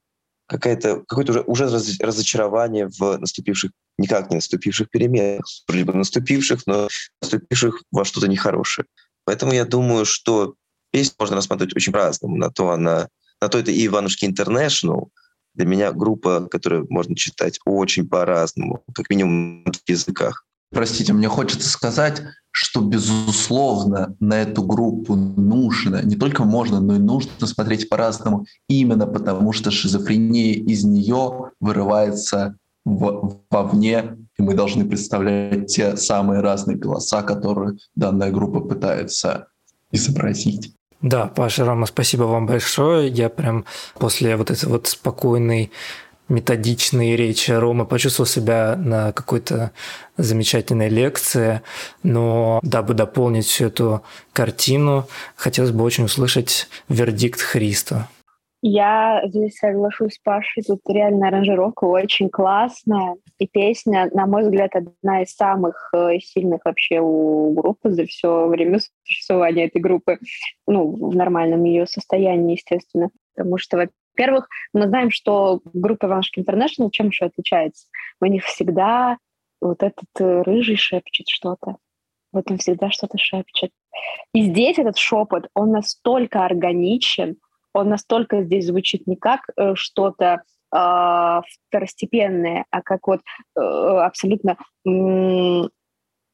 [0.47, 1.69] какая-то, какое-то уже, уже
[2.01, 6.89] разочарование в наступивших, никак не наступивших переменах, либо наступивших, но
[7.21, 8.87] наступивших во что-то нехорошее.
[9.25, 10.55] Поэтому я думаю, что
[10.91, 12.37] песню можно рассматривать очень по-разному.
[12.37, 13.09] На то она,
[13.43, 15.11] на то это и Иванушки Интернешнл,
[15.55, 20.47] для меня группа, которую можно читать очень по-разному, как минимум в языках.
[20.71, 26.99] Простите, мне хочется сказать, что, безусловно, на эту группу нужно, не только можно, но и
[26.99, 34.85] нужно смотреть по-разному, именно потому что шизофрения из нее вырывается в, вовне, и мы должны
[34.85, 39.47] представлять те самые разные голоса, которые данная группа пытается
[39.91, 40.75] изобразить.
[41.01, 43.09] Да, Паша, Рома, спасибо вам большое.
[43.09, 43.65] Я прям
[43.99, 45.71] после вот этой вот спокойной
[46.29, 47.51] методичные речи.
[47.51, 49.73] Ромы, почувствовал себя на какой-то
[50.17, 51.63] замечательной лекции,
[52.03, 58.09] но дабы дополнить всю эту картину, хотелось бы очень услышать вердикт Христа.
[58.61, 64.75] Я здесь соглашусь с Пашей, тут реально аранжировка очень классная, и песня, на мой взгляд,
[64.75, 70.19] одна из самых э, сильных вообще у группы за все время существования этой группы,
[70.67, 73.89] ну, в нормальном ее состоянии, естественно, потому что,
[74.19, 77.87] во-первых, мы знаем, что группа Иванушки International чем еще отличается?
[78.21, 79.19] У них всегда
[79.61, 81.77] вот этот э, рыжий шепчет что-то.
[82.33, 83.71] Вот он всегда что-то шепчет.
[84.35, 87.37] И здесь этот шепот, он настолько органичен,
[87.73, 90.43] он настолько здесь звучит не как э, что-то
[90.75, 93.21] э, второстепенное, а как вот
[93.57, 94.57] э, абсолютно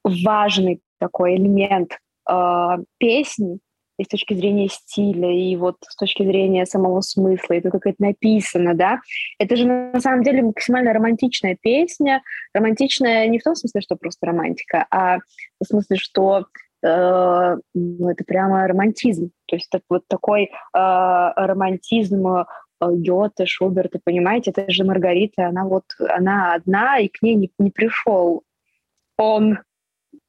[0.05, 1.99] важный такой элемент
[2.31, 2.69] э,
[2.99, 3.59] песни,
[3.99, 7.87] и с точки зрения стиля, и вот с точки зрения самого смысла, и то, как
[7.87, 9.01] это написано, да.
[9.39, 12.23] Это же на самом деле максимально романтичная песня.
[12.53, 15.19] Романтичная не в том смысле, что просто романтика, а
[15.61, 16.47] в смысле, что
[16.83, 19.31] э, ну, это прямо романтизм.
[19.47, 22.45] То есть так, вот такой э, романтизм
[22.81, 27.71] Гёте, Шуберта, понимаете, это же Маргарита, она вот, она одна, и к ней не, не
[27.71, 28.43] пришел
[29.17, 29.59] он,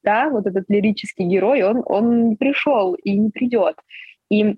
[0.06, 3.76] да, вот этот лирический герой, он, он не пришел и не придет.
[4.30, 4.58] И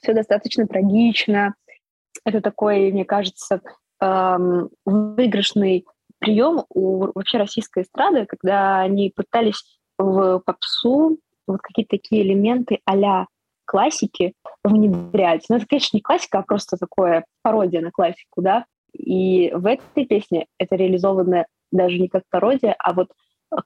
[0.00, 1.54] все достаточно трагично.
[2.24, 3.60] Это такой, мне кажется,
[4.00, 5.84] эм, выигрышный
[6.18, 9.62] прием у вообще российской эстрады, когда они пытались
[9.98, 13.26] в попсу вот какие-то такие элементы а
[13.64, 14.32] классики
[14.64, 15.44] внедрять.
[15.48, 18.64] Ну, это, конечно, не классика, а просто такое пародия на классику, да.
[18.92, 23.10] И в этой песне это реализовано даже не как пародия, а вот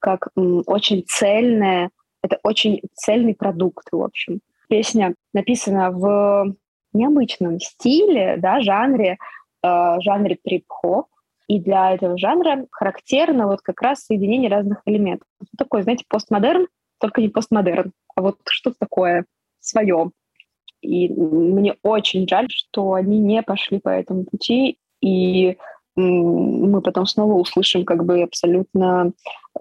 [0.00, 1.90] как очень цельная,
[2.22, 4.40] это очень цельный продукт, в общем.
[4.68, 6.54] Песня написана в
[6.92, 9.18] необычном стиле, да, жанре,
[9.62, 11.06] э, жанре трип-хоп,
[11.48, 15.26] и для этого жанра характерно вот как раз соединение разных элементов.
[15.58, 16.68] Такой, знаете, постмодерн,
[17.00, 19.24] только не постмодерн, а вот что-то такое
[19.58, 20.10] свое.
[20.80, 25.58] И мне очень жаль, что они не пошли по этому пути, и
[25.96, 29.12] мы потом снова услышим как бы абсолютно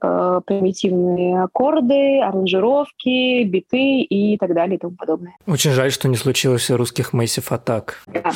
[0.02, 5.36] э, примитивные аккорды, аранжировки, биты и так далее и тому подобное.
[5.48, 7.92] Очень жаль, что не случилось русских Massive Attack.
[8.08, 8.32] Да.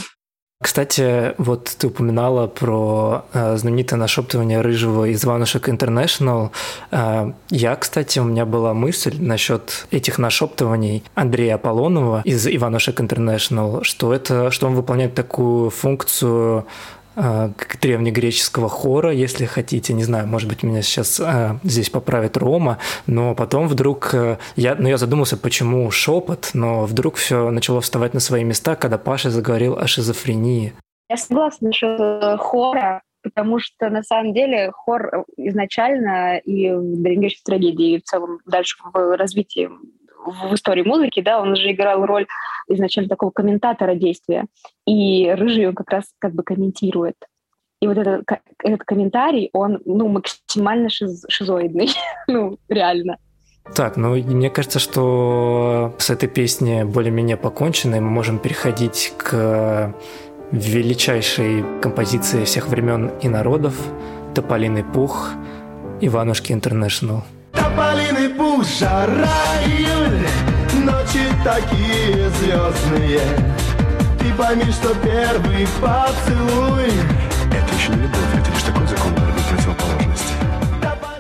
[0.64, 6.52] Кстати, вот ты упоминала про э, знаменитое нашептывание Рыжего из Иванушек International.
[6.90, 13.84] Э, я, кстати, у меня была мысль насчет этих нашептываний Андрея Аполлонова из Иванушек International,
[13.84, 16.66] что это, что он выполняет такую функцию
[17.16, 17.50] Э,
[17.82, 19.94] древнегреческого хора, если хотите.
[19.94, 24.76] Не знаю, может быть, меня сейчас э, здесь поправит Рома, но потом вдруг э, я,
[24.76, 29.30] ну, я задумался, почему шепот, но вдруг все начало вставать на свои места, когда Паша
[29.30, 30.74] заговорил о шизофрении.
[31.08, 37.96] Я согласна насчет хора, потому что на самом деле хор изначально и в древнегреческой трагедии,
[37.96, 39.70] и в целом дальше в развитии
[40.26, 42.28] в истории музыки, да, он же играл роль
[42.68, 44.46] изначально такого комментатора действия,
[44.86, 47.16] и Рыжий он как раз как бы комментирует.
[47.82, 48.24] И вот этот,
[48.64, 51.90] этот комментарий, он ну, максимально шиз, шизоидный,
[52.28, 53.18] ну, реально.
[53.76, 59.94] Так, ну мне кажется, что с этой песни более-менее покончено, и мы можем переходить к
[60.52, 63.76] величайшей композиции всех времен и народов
[64.36, 65.32] «Тополиный пух»
[66.02, 67.24] Иванушки Интернешнл.
[67.54, 69.83] Тополиный пух, жара, ночи
[71.44, 73.22] такие звездные.
[74.20, 76.92] Ты пойми, что первый поцелуй
[77.52, 80.34] Это еще не любовь, это лишь такой закон противоположности.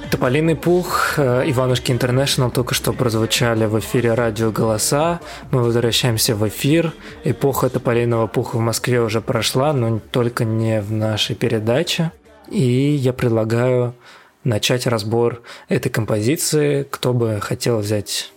[0.10, 5.20] Тополиный пух, э, Иванушки Интернешнл только что прозвучали в эфире радио «Голоса».
[5.52, 6.94] Мы возвращаемся в эфир.
[7.24, 12.12] Эпоха тополиного пуха в Москве уже прошла, но только не в нашей передаче.
[12.50, 13.96] И я предлагаю
[14.44, 16.84] начать разбор этой композиции.
[16.90, 18.32] Кто бы хотел взять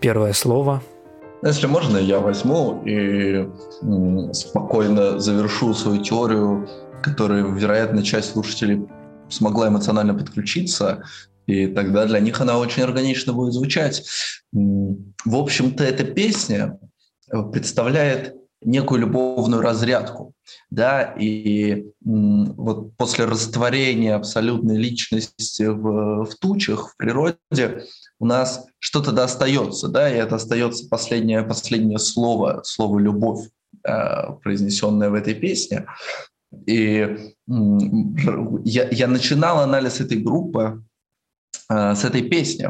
[0.00, 0.82] первое слово?
[1.44, 3.46] Ну, если можно, я возьму и
[4.32, 6.66] спокойно завершу свою теорию,
[7.02, 8.86] которой, вероятно, часть слушателей
[9.28, 11.04] смогла эмоционально подключиться,
[11.46, 14.06] и тогда для них она очень органично будет звучать.
[14.52, 16.78] В общем-то, эта песня
[17.52, 20.32] представляет некую любовную разрядку,
[20.70, 27.36] да, и вот после растворения абсолютной личности в, в тучах, в природе,
[28.18, 33.48] у нас что-то достается, да, и это остается последнее, последнее слово, слово «любовь»,
[33.86, 35.86] э, произнесенное в этой песне.
[36.66, 40.82] И я, я начинал анализ этой группы
[41.70, 42.68] Э, с этой песни.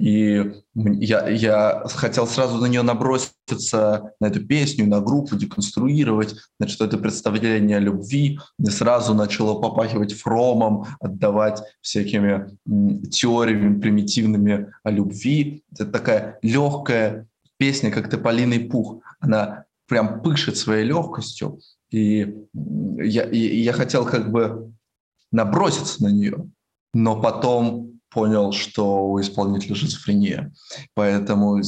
[0.00, 6.74] И я, я хотел сразу на нее наброситься, на эту песню, на группу, деконструировать, значит,
[6.74, 8.38] что это представление о любви.
[8.56, 12.56] Мне сразу начало попахивать фромом, отдавать всякими
[13.10, 15.64] теориями примитивными о любви.
[15.70, 19.02] Это такая легкая песня, как «Тополиный пух».
[19.18, 21.60] Она прям пышет своей легкостью.
[21.90, 24.72] И я, и я хотел как бы
[25.30, 26.48] наброситься на нее,
[26.94, 30.52] но потом понял, что у исполнителя шизофрения.
[30.94, 31.60] Поэтому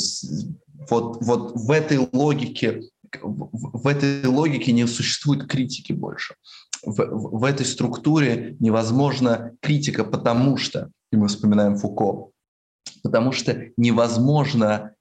[0.91, 2.83] вот, вот в этой логике
[3.21, 6.35] в этой логике не существует критики больше.
[6.83, 12.31] В, в, этой структуре невозможна критика, потому что, и мы вспоминаем Фуко,
[13.03, 14.95] потому что невозможно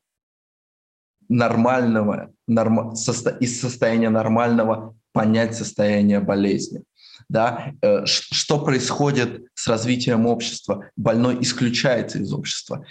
[1.29, 6.83] нормального, норм, состо, из состояния нормального понять состояние болезни.
[7.29, 7.73] Да?
[7.81, 10.85] Э, что происходит с развитием общества?
[10.95, 12.85] Больной исключается из общества.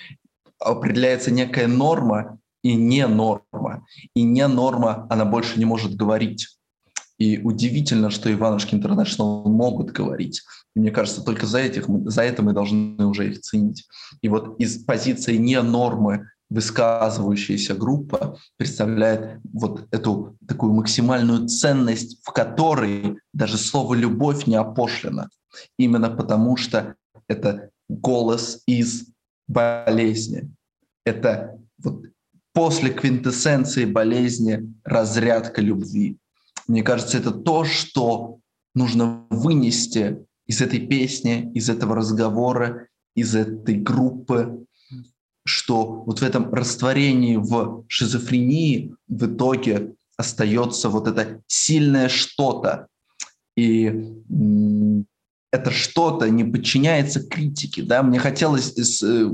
[0.58, 3.86] Определяется некая норма и не норма.
[4.14, 6.48] И не норма, она больше не может говорить.
[7.18, 10.42] И удивительно, что Иванушки Интернешнл могут говорить.
[10.74, 13.86] И мне кажется, только за, этих, за это мы должны уже их ценить.
[14.22, 22.32] И вот из позиции не нормы высказывающаяся группа представляет вот эту такую максимальную ценность, в
[22.32, 25.28] которой даже слово «любовь» не опошлено.
[25.78, 26.96] Именно потому что
[27.28, 29.06] это голос из
[29.48, 30.50] болезни.
[31.04, 32.04] Это вот
[32.52, 36.18] после квинтэссенции болезни разрядка любви.
[36.66, 38.38] Мне кажется, это то, что
[38.74, 44.64] нужно вынести из этой песни, из этого разговора, из этой группы,
[45.44, 52.86] что вот в этом растворении в шизофрении в итоге остается вот это сильное что-то.
[53.56, 54.14] И
[55.50, 57.82] это что-то не подчиняется критике.
[57.82, 58.02] Да?
[58.02, 59.30] Мне хотелось э,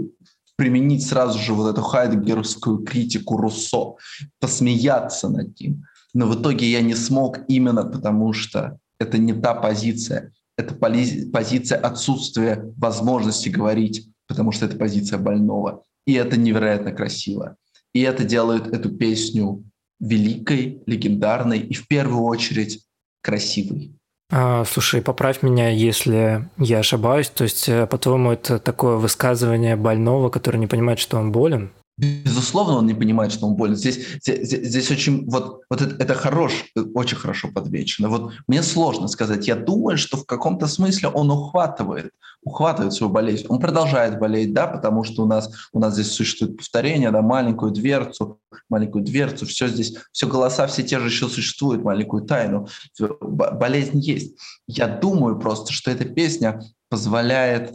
[0.56, 3.96] применить сразу же вот эту хайдегеровскую критику Руссо,
[4.40, 5.84] посмеяться над ним.
[6.14, 10.32] Но в итоге я не смог именно потому, что это не та позиция.
[10.56, 15.82] Это позиция отсутствия возможности говорить, потому что это позиция больного.
[16.06, 17.56] И это невероятно красиво.
[17.92, 19.64] И это делает эту песню
[20.00, 22.84] великой, легендарной и в первую очередь
[23.22, 23.96] красивой.
[24.30, 27.28] А, слушай, поправь меня, если я ошибаюсь.
[27.28, 31.72] То есть, э, по-твоему, это такое высказывание больного, который не понимает, что он болен?
[31.98, 33.74] Безусловно, он не понимает, что он болен.
[33.74, 38.10] Здесь, здесь, здесь очень, вот, вот это, это хорош, очень хорошо подвечено.
[38.10, 39.48] Вот мне сложно сказать.
[39.48, 42.10] Я думаю, что в каком-то смысле он ухватывает,
[42.42, 43.46] ухватывает свою болезнь.
[43.48, 47.72] Он продолжает болеть, да, потому что у нас, у нас здесь существует повторение, да, маленькую
[47.72, 52.68] дверцу, маленькую дверцу, все здесь, все голоса все те же еще существуют, маленькую тайну.
[52.98, 54.36] Болезнь есть.
[54.68, 57.74] Я думаю просто, что эта песня позволяет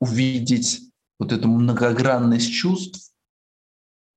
[0.00, 0.80] увидеть
[1.20, 3.11] вот эту многогранность чувств,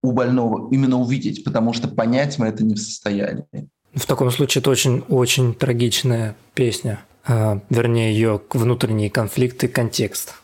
[0.05, 3.69] у больного именно увидеть, потому что понять мы это не в состоянии.
[3.93, 10.35] В таком случае это очень-очень трагичная песня, а, вернее ее внутренние конфликты, контекст.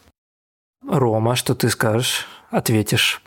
[0.88, 2.28] Рома, что ты скажешь?
[2.50, 3.22] Ответишь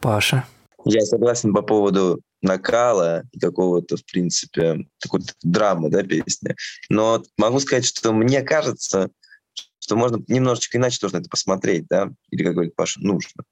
[0.00, 0.44] Паша.
[0.84, 6.54] Я согласен по поводу накала и какого-то, в принципе, такой драмы, да, песни.
[6.88, 9.10] Но могу сказать, что мне кажется,
[9.78, 13.44] что можно немножечко иначе тоже на это посмотреть, да, или, как говорит Паша, нужно.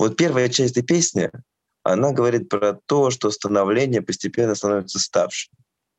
[0.00, 1.30] Вот первая часть этой песни,
[1.82, 5.52] она говорит про то, что становление постепенно становится ставшим,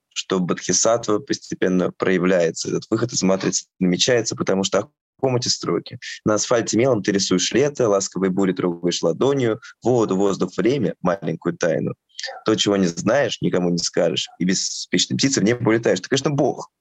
[0.10, 4.90] что Бодхисаттва постепенно проявляется, этот выход из матрицы намечается, потому что
[5.22, 6.00] каком эти строки?
[6.26, 11.94] На асфальте мелом ты рисуешь лето, ласковой бури трогаешь ладонью, воду, воздух, время, маленькую тайну.
[12.44, 16.00] То, чего не знаешь, никому не скажешь, и беспечной птицы в небо улетаешь.
[16.00, 16.72] Ты, конечно, Бог.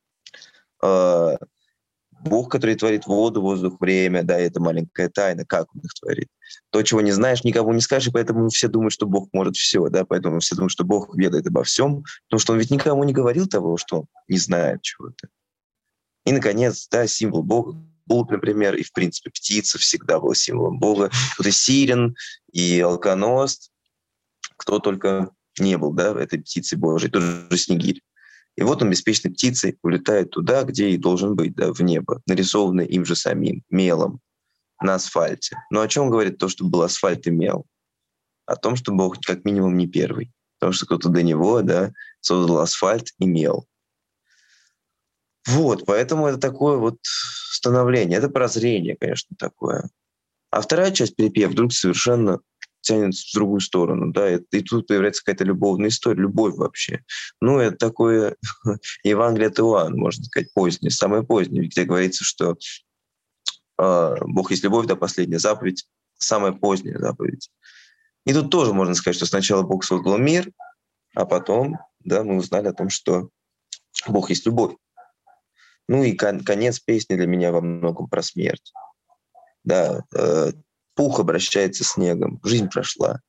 [2.21, 6.29] Бог, который творит воду, воздух, время, да, это маленькая тайна, как он их творит.
[6.71, 9.89] То, чего не знаешь, никому не скажешь, и поэтому все думают, что Бог может все,
[9.89, 13.13] да, поэтому все думают, что Бог ведает обо всем, потому что он ведь никому не
[13.13, 15.29] говорил того, что он не знает чего-то.
[16.27, 17.77] И, наконец, да, символ Бога,
[18.11, 21.11] Голубь, например, и, в принципе, птица всегда была символом Бога.
[21.39, 22.17] Вот и Сирен,
[22.53, 23.71] и Алконост,
[24.57, 28.03] кто только не был, да, этой птицей Божией, тоже Снегирь.
[28.61, 32.85] И вот он беспечной птицей улетает туда, где и должен быть, да, в небо, нарисованный
[32.85, 34.21] им же самим, мелом,
[34.83, 35.57] на асфальте.
[35.71, 37.65] Но о чем говорит то, что был асфальт и мел?
[38.45, 40.31] О том, что Бог как минимум не первый.
[40.59, 43.67] Потому что кто-то до него да, создал асфальт и мел.
[45.47, 49.89] Вот, поэтому это такое вот становление, это прозрение, конечно, такое.
[50.51, 52.41] А вторая часть перепев вдруг совершенно
[52.81, 57.05] тянет в другую сторону, да, и, и тут появляется какая-то любовная история, любовь вообще.
[57.41, 58.37] Ну, это такое
[59.05, 62.57] Евангелие от Иоанна, можно сказать, позднее, самое позднее, где говорится, что
[63.79, 65.87] э, Бог есть любовь, да, последняя заповедь,
[66.19, 67.51] самая поздняя заповедь.
[68.27, 70.51] И тут тоже можно сказать, что сначала Бог создал мир,
[71.15, 73.31] а потом, да, мы узнали о том, что
[74.07, 74.77] Бог есть любовь.
[75.89, 78.73] Ну и кон- конец песни для меня во многом про смерть.
[79.65, 80.53] Да, э,
[80.95, 83.21] пух обращается снегом, жизнь прошла.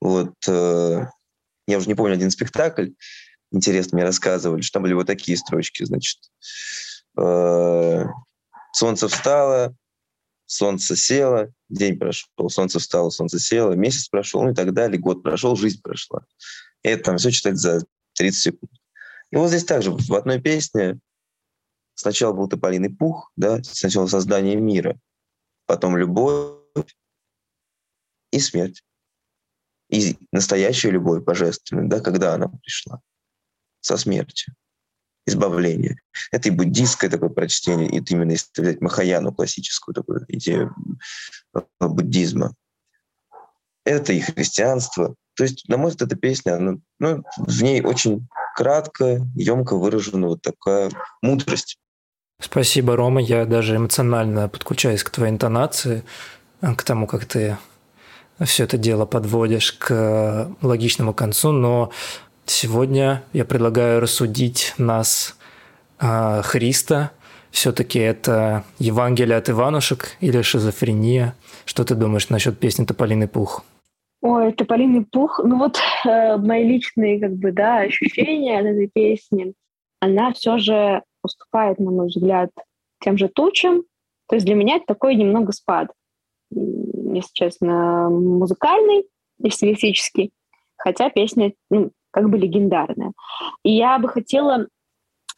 [0.00, 1.06] Вот э,
[1.66, 2.90] я уже не помню один спектакль,
[3.52, 6.18] интересно мне рассказывали, что там были вот такие строчки, значит.
[7.18, 8.04] Э,
[8.72, 9.76] солнце встало,
[10.46, 15.22] солнце село, день прошел, солнце встало, солнце село, месяц прошел, ну и так далее, год
[15.22, 16.24] прошел, жизнь прошла.
[16.82, 18.72] И это там все читать за 30 секунд.
[19.30, 20.98] И вот здесь также в одной песне
[21.94, 24.98] сначала был тополиный пух, да, сначала создание мира,
[25.66, 26.61] потом любовь,
[28.32, 28.82] и смерть.
[29.90, 33.00] И настоящая любовь божественная, да, когда она пришла?
[33.80, 34.54] Со смертью.
[35.26, 36.00] Избавление.
[36.32, 40.74] Это и буддийское такое прочтение, и именно если взять Махаяну, классическую такую идею
[41.54, 42.54] э, буддизма.
[43.84, 45.14] Это и христианство.
[45.34, 50.28] То есть, на мой взгляд, эта песня, она, ну, в ней очень кратко, емко выражена
[50.28, 51.78] вот такая мудрость.
[52.40, 53.20] Спасибо, Рома.
[53.20, 56.04] Я даже эмоционально подключаюсь к твоей интонации,
[56.62, 57.58] к тому, как ты
[58.44, 61.90] все это дело подводишь к логичному концу, но
[62.46, 65.36] сегодня я предлагаю рассудить нас
[66.00, 67.12] э, Христа.
[67.50, 71.34] Все-таки это Евангелие от Иванушек или шизофрения?
[71.66, 73.64] Что ты думаешь насчет песни «Тополиный пух»?
[74.22, 79.52] Ой, «Тополиный пух», ну вот э, мои личные как бы, да, ощущения от этой песни,
[80.00, 82.50] она все же уступает, на мой взгляд,
[83.00, 83.82] тем же тучам.
[84.28, 85.88] То есть для меня это такой немного спад
[86.54, 89.06] если честно, музыкальный
[89.42, 90.32] и стилистический,
[90.76, 93.12] хотя песня ну, как бы легендарная.
[93.64, 94.68] И я бы хотела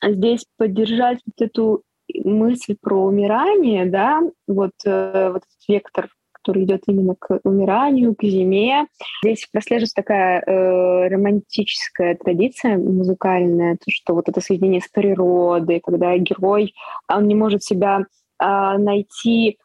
[0.02, 1.82] здесь поддержать вот эту
[2.24, 8.22] мысль про умирание, да, вот, э, вот этот вектор, который идет именно к умиранию, к
[8.22, 8.86] зиме.
[9.22, 16.16] Здесь прослеживается такая э, романтическая традиция музыкальная, то, что вот это соединение с природой, когда
[16.18, 16.74] герой,
[17.08, 19.58] он не может себя э, найти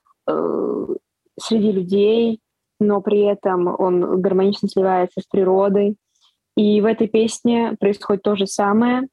[1.40, 2.40] среди людей,
[2.80, 5.96] но при этом он гармонично сливается с природой.
[6.56, 9.08] И в этой песне происходит то же самое.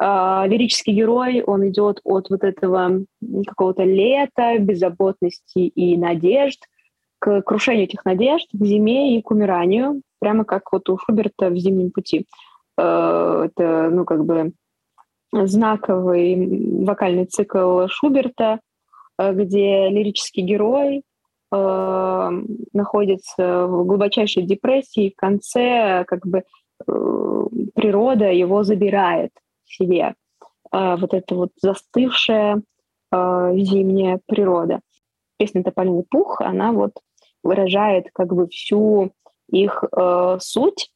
[0.00, 3.04] А, лирический герой, он идет от вот этого
[3.46, 6.60] какого-то лета, беззаботности и надежд
[7.18, 11.56] к крушению этих надежд, к зиме и к умиранию, прямо как вот у Шуберта в
[11.56, 12.26] «Зимнем пути».
[12.76, 14.52] А, это, ну, как бы
[15.32, 18.60] знаковый вокальный цикл Шуберта,
[19.16, 21.02] а, где лирический герой
[21.50, 26.42] находится в глубочайшей депрессии, в конце как бы э,
[27.74, 29.30] природа его забирает
[29.64, 30.14] к себе.
[30.72, 32.62] Э, вот эта вот застывшая
[33.12, 34.80] э, зимняя природа.
[35.38, 36.92] Песня «Тополиный пух», она вот
[37.42, 39.12] выражает как бы всю
[39.50, 40.90] их э, суть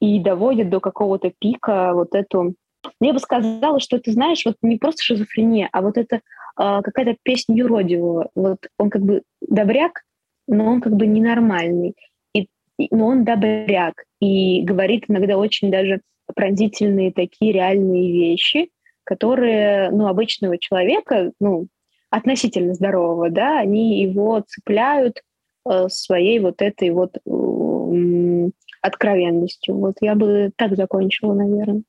[0.00, 2.54] и доводит до какого-то пика вот эту...
[3.00, 6.20] Я бы сказала, что ты знаешь, вот не просто шизофрения, а вот это
[6.56, 8.30] какая-то песня юродивого.
[8.34, 10.02] Вот он как бы добряк,
[10.48, 11.94] но он как бы ненормальный.
[12.34, 12.48] И,
[12.90, 16.00] но он добряк и говорит иногда очень даже
[16.34, 18.70] пронзительные такие реальные вещи,
[19.04, 21.68] которые, ну, обычного человека, ну,
[22.10, 25.22] относительно здорового, да, они его цепляют
[25.68, 28.50] э, своей вот этой вот э,
[28.82, 29.76] откровенностью.
[29.76, 31.82] Вот я бы так закончила, наверное.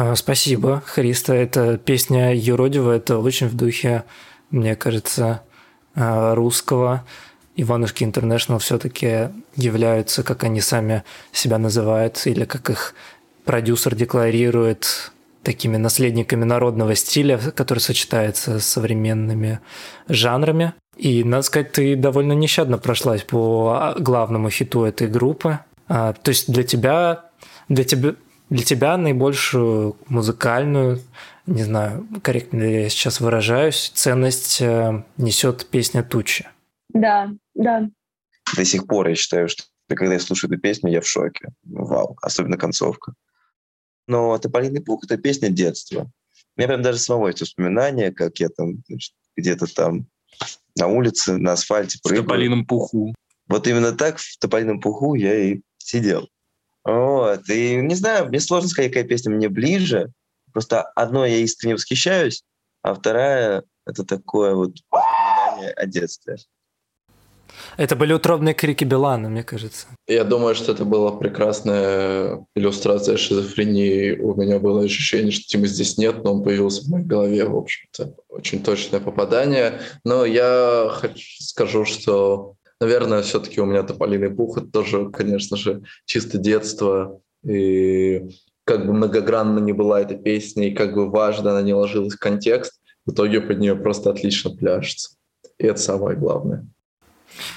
[0.00, 1.34] А, спасибо, Христа.
[1.34, 4.04] Эта песня юродивая, это очень в духе,
[4.52, 5.42] мне кажется,
[5.96, 7.04] а, русского.
[7.56, 12.94] Иванушки Интернешнл все-таки являются, как они сами себя называют, или как их
[13.44, 15.10] продюсер декларирует,
[15.42, 19.58] такими наследниками народного стиля, который сочетается с современными
[20.06, 20.74] жанрами.
[20.96, 25.58] И, надо сказать, ты довольно нещадно прошлась по главному хиту этой группы.
[25.88, 27.24] А, то есть для тебя,
[27.68, 28.14] для тебя,
[28.50, 31.00] для тебя наибольшую музыкальную,
[31.46, 36.46] не знаю, корректно ли я сейчас выражаюсь, ценность э, несет песня «Тучи».
[36.90, 37.88] Да, да.
[38.56, 41.48] До сих пор я считаю, что когда я слушаю эту песню, я в шоке.
[41.64, 43.14] Вау, особенно концовка.
[44.06, 46.10] Но «Тополиный пух»— это песня детства.
[46.56, 48.82] У меня прям даже самого есть воспоминания, как я там
[49.36, 50.06] где-то там
[50.76, 52.22] на улице, на асфальте прыгал.
[52.22, 53.14] В тополином пуху.
[53.46, 56.28] Вот именно так в тополином пуху я и сидел.
[56.88, 57.46] Вот.
[57.50, 60.10] И не знаю, мне сложно сказать, какая песня мне ближе.
[60.54, 62.44] Просто одной я искренне восхищаюсь,
[62.82, 66.38] а вторая— это такое вот воспоминание о детстве.
[67.76, 69.86] Это были утробные крики Билана, мне кажется.
[70.06, 74.16] Я думаю, что это была прекрасная иллюстрация шизофрении.
[74.18, 77.56] У меня было ощущение, что Тима здесь нет, но он появился в моей голове, в
[77.56, 78.14] общем-то.
[78.28, 79.80] Очень точное попадание.
[80.04, 85.82] Но я хочу, скажу, что Наверное, все-таки у меня тополиный пух, это тоже, конечно же,
[86.04, 87.20] чисто детство.
[87.44, 88.28] И
[88.64, 92.18] как бы многогранно не была эта песня, и как бы важно она не ложилась в
[92.18, 95.10] контекст, в итоге под нее просто отлично пляжется.
[95.58, 96.66] И это самое главное.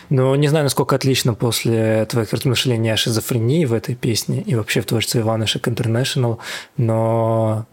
[0.09, 4.81] Ну, не знаю, насколько отлично после твоих размышлений о шизофрении в этой песне и вообще
[4.81, 6.37] в творчестве Иванышек International,
[6.77, 7.67] но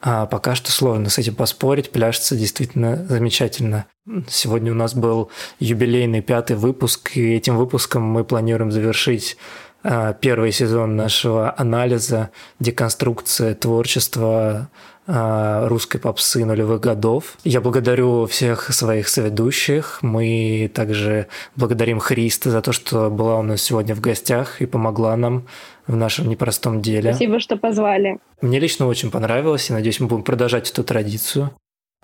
[0.00, 1.90] а пока что сложно с этим поспорить.
[1.90, 3.86] Пляжется действительно замечательно.
[4.28, 9.36] Сегодня у нас был юбилейный пятый выпуск, и этим выпуском мы планируем завершить
[9.82, 12.30] а, первый сезон нашего анализа,
[12.60, 14.68] деконструкции творчества
[15.06, 17.36] а, русской попсы нулевых годов.
[17.44, 20.00] Я благодарю всех своих соведущих.
[20.02, 25.16] Мы также благодарим Христа за то, что была у нас сегодня в гостях и помогла
[25.16, 25.46] нам
[25.86, 27.12] в нашем непростом деле.
[27.12, 28.18] Спасибо, что позвали.
[28.40, 31.50] Мне лично очень понравилось, и надеюсь, мы будем продолжать эту традицию.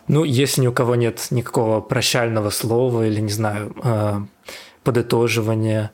[0.09, 4.13] Ну, если ни у кого нет никакого прощального слова или, не знаю, э,
[4.83, 5.93] подытоживания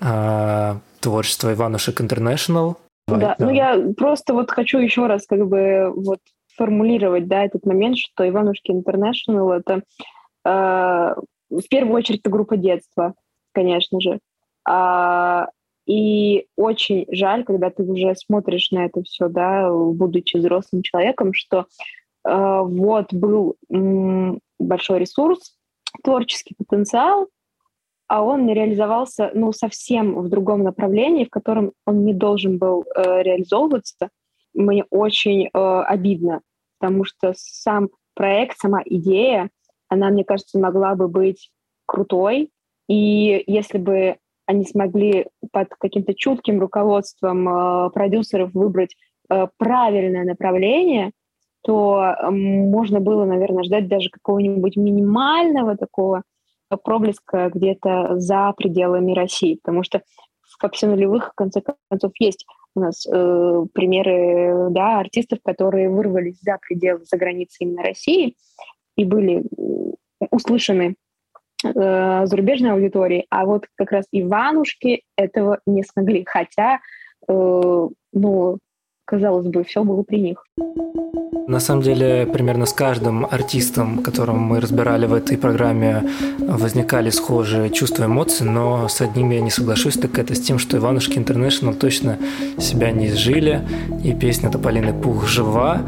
[0.00, 2.76] э, творчества Иванушек Интернешнл.
[3.08, 6.18] Да, да, ну я просто вот хочу еще раз как бы вот
[6.56, 9.82] формулировать, да, этот момент, что Иванушки Интернешнл— это
[10.44, 11.14] э,
[11.50, 13.14] в первую очередь это группа детства,
[13.52, 14.18] конечно же.
[14.68, 15.48] А,
[15.86, 21.66] и очень жаль, когда ты уже смотришь на это все, да, будучи взрослым человеком, что
[22.24, 25.56] э, вот был м, большой ресурс,
[26.02, 27.28] творческий потенциал,
[28.08, 32.84] а он не реализовался, ну, совсем в другом направлении, в котором он не должен был
[32.94, 34.10] э, реализовываться.
[34.54, 36.40] Мне очень э, обидно,
[36.78, 39.50] потому что сам проект, сама идея,
[39.88, 41.50] она, мне кажется, могла бы быть
[41.84, 42.50] крутой.
[42.88, 44.16] И если бы
[44.46, 48.96] они смогли под каким-то чутким руководством э, продюсеров выбрать
[49.28, 51.10] э, правильное направление,
[51.62, 56.22] то э, можно было, наверное, ждать даже какого-нибудь минимального такого
[56.82, 60.02] проблеска где-то за пределами России, потому что
[60.42, 66.40] в попсе нулевых, в конце концов, есть у нас э, примеры да, артистов, которые вырвались
[66.40, 68.36] за пределы, за границы именно России
[68.96, 69.44] и были
[70.30, 70.96] услышаны
[71.74, 76.80] э, зарубежной аудитории, а вот как раз Иванушки этого не смогли, хотя,
[77.28, 78.58] э, ну,
[79.04, 80.44] казалось бы, все было при них.
[81.48, 86.02] На самом деле, примерно с каждым артистом, которого мы разбирали в этой программе,
[86.40, 90.76] возникали схожие чувства, эмоции, но с одним я не соглашусь, так это с тем, что
[90.76, 92.18] Иванушки Интернешнл точно
[92.58, 93.60] себя не изжили,
[94.02, 95.82] и песня Тополиный Пух жива,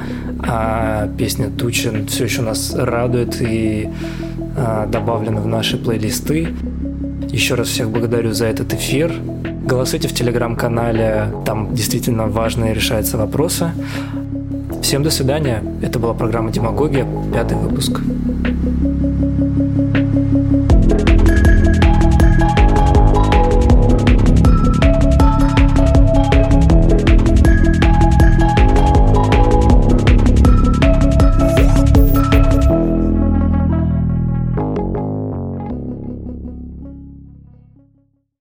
[0.46, 3.88] а песня Тучин все еще нас радует и
[4.58, 6.48] а, добавлена в наши плейлисты.
[7.28, 9.14] Еще раз всех благодарю за этот эфир.
[9.64, 13.70] Голосуйте в телеграм-канале, там действительно важные решаются вопросы.
[14.82, 15.62] Всем до свидания.
[15.82, 18.00] Это была программа «Демагогия», пятый выпуск.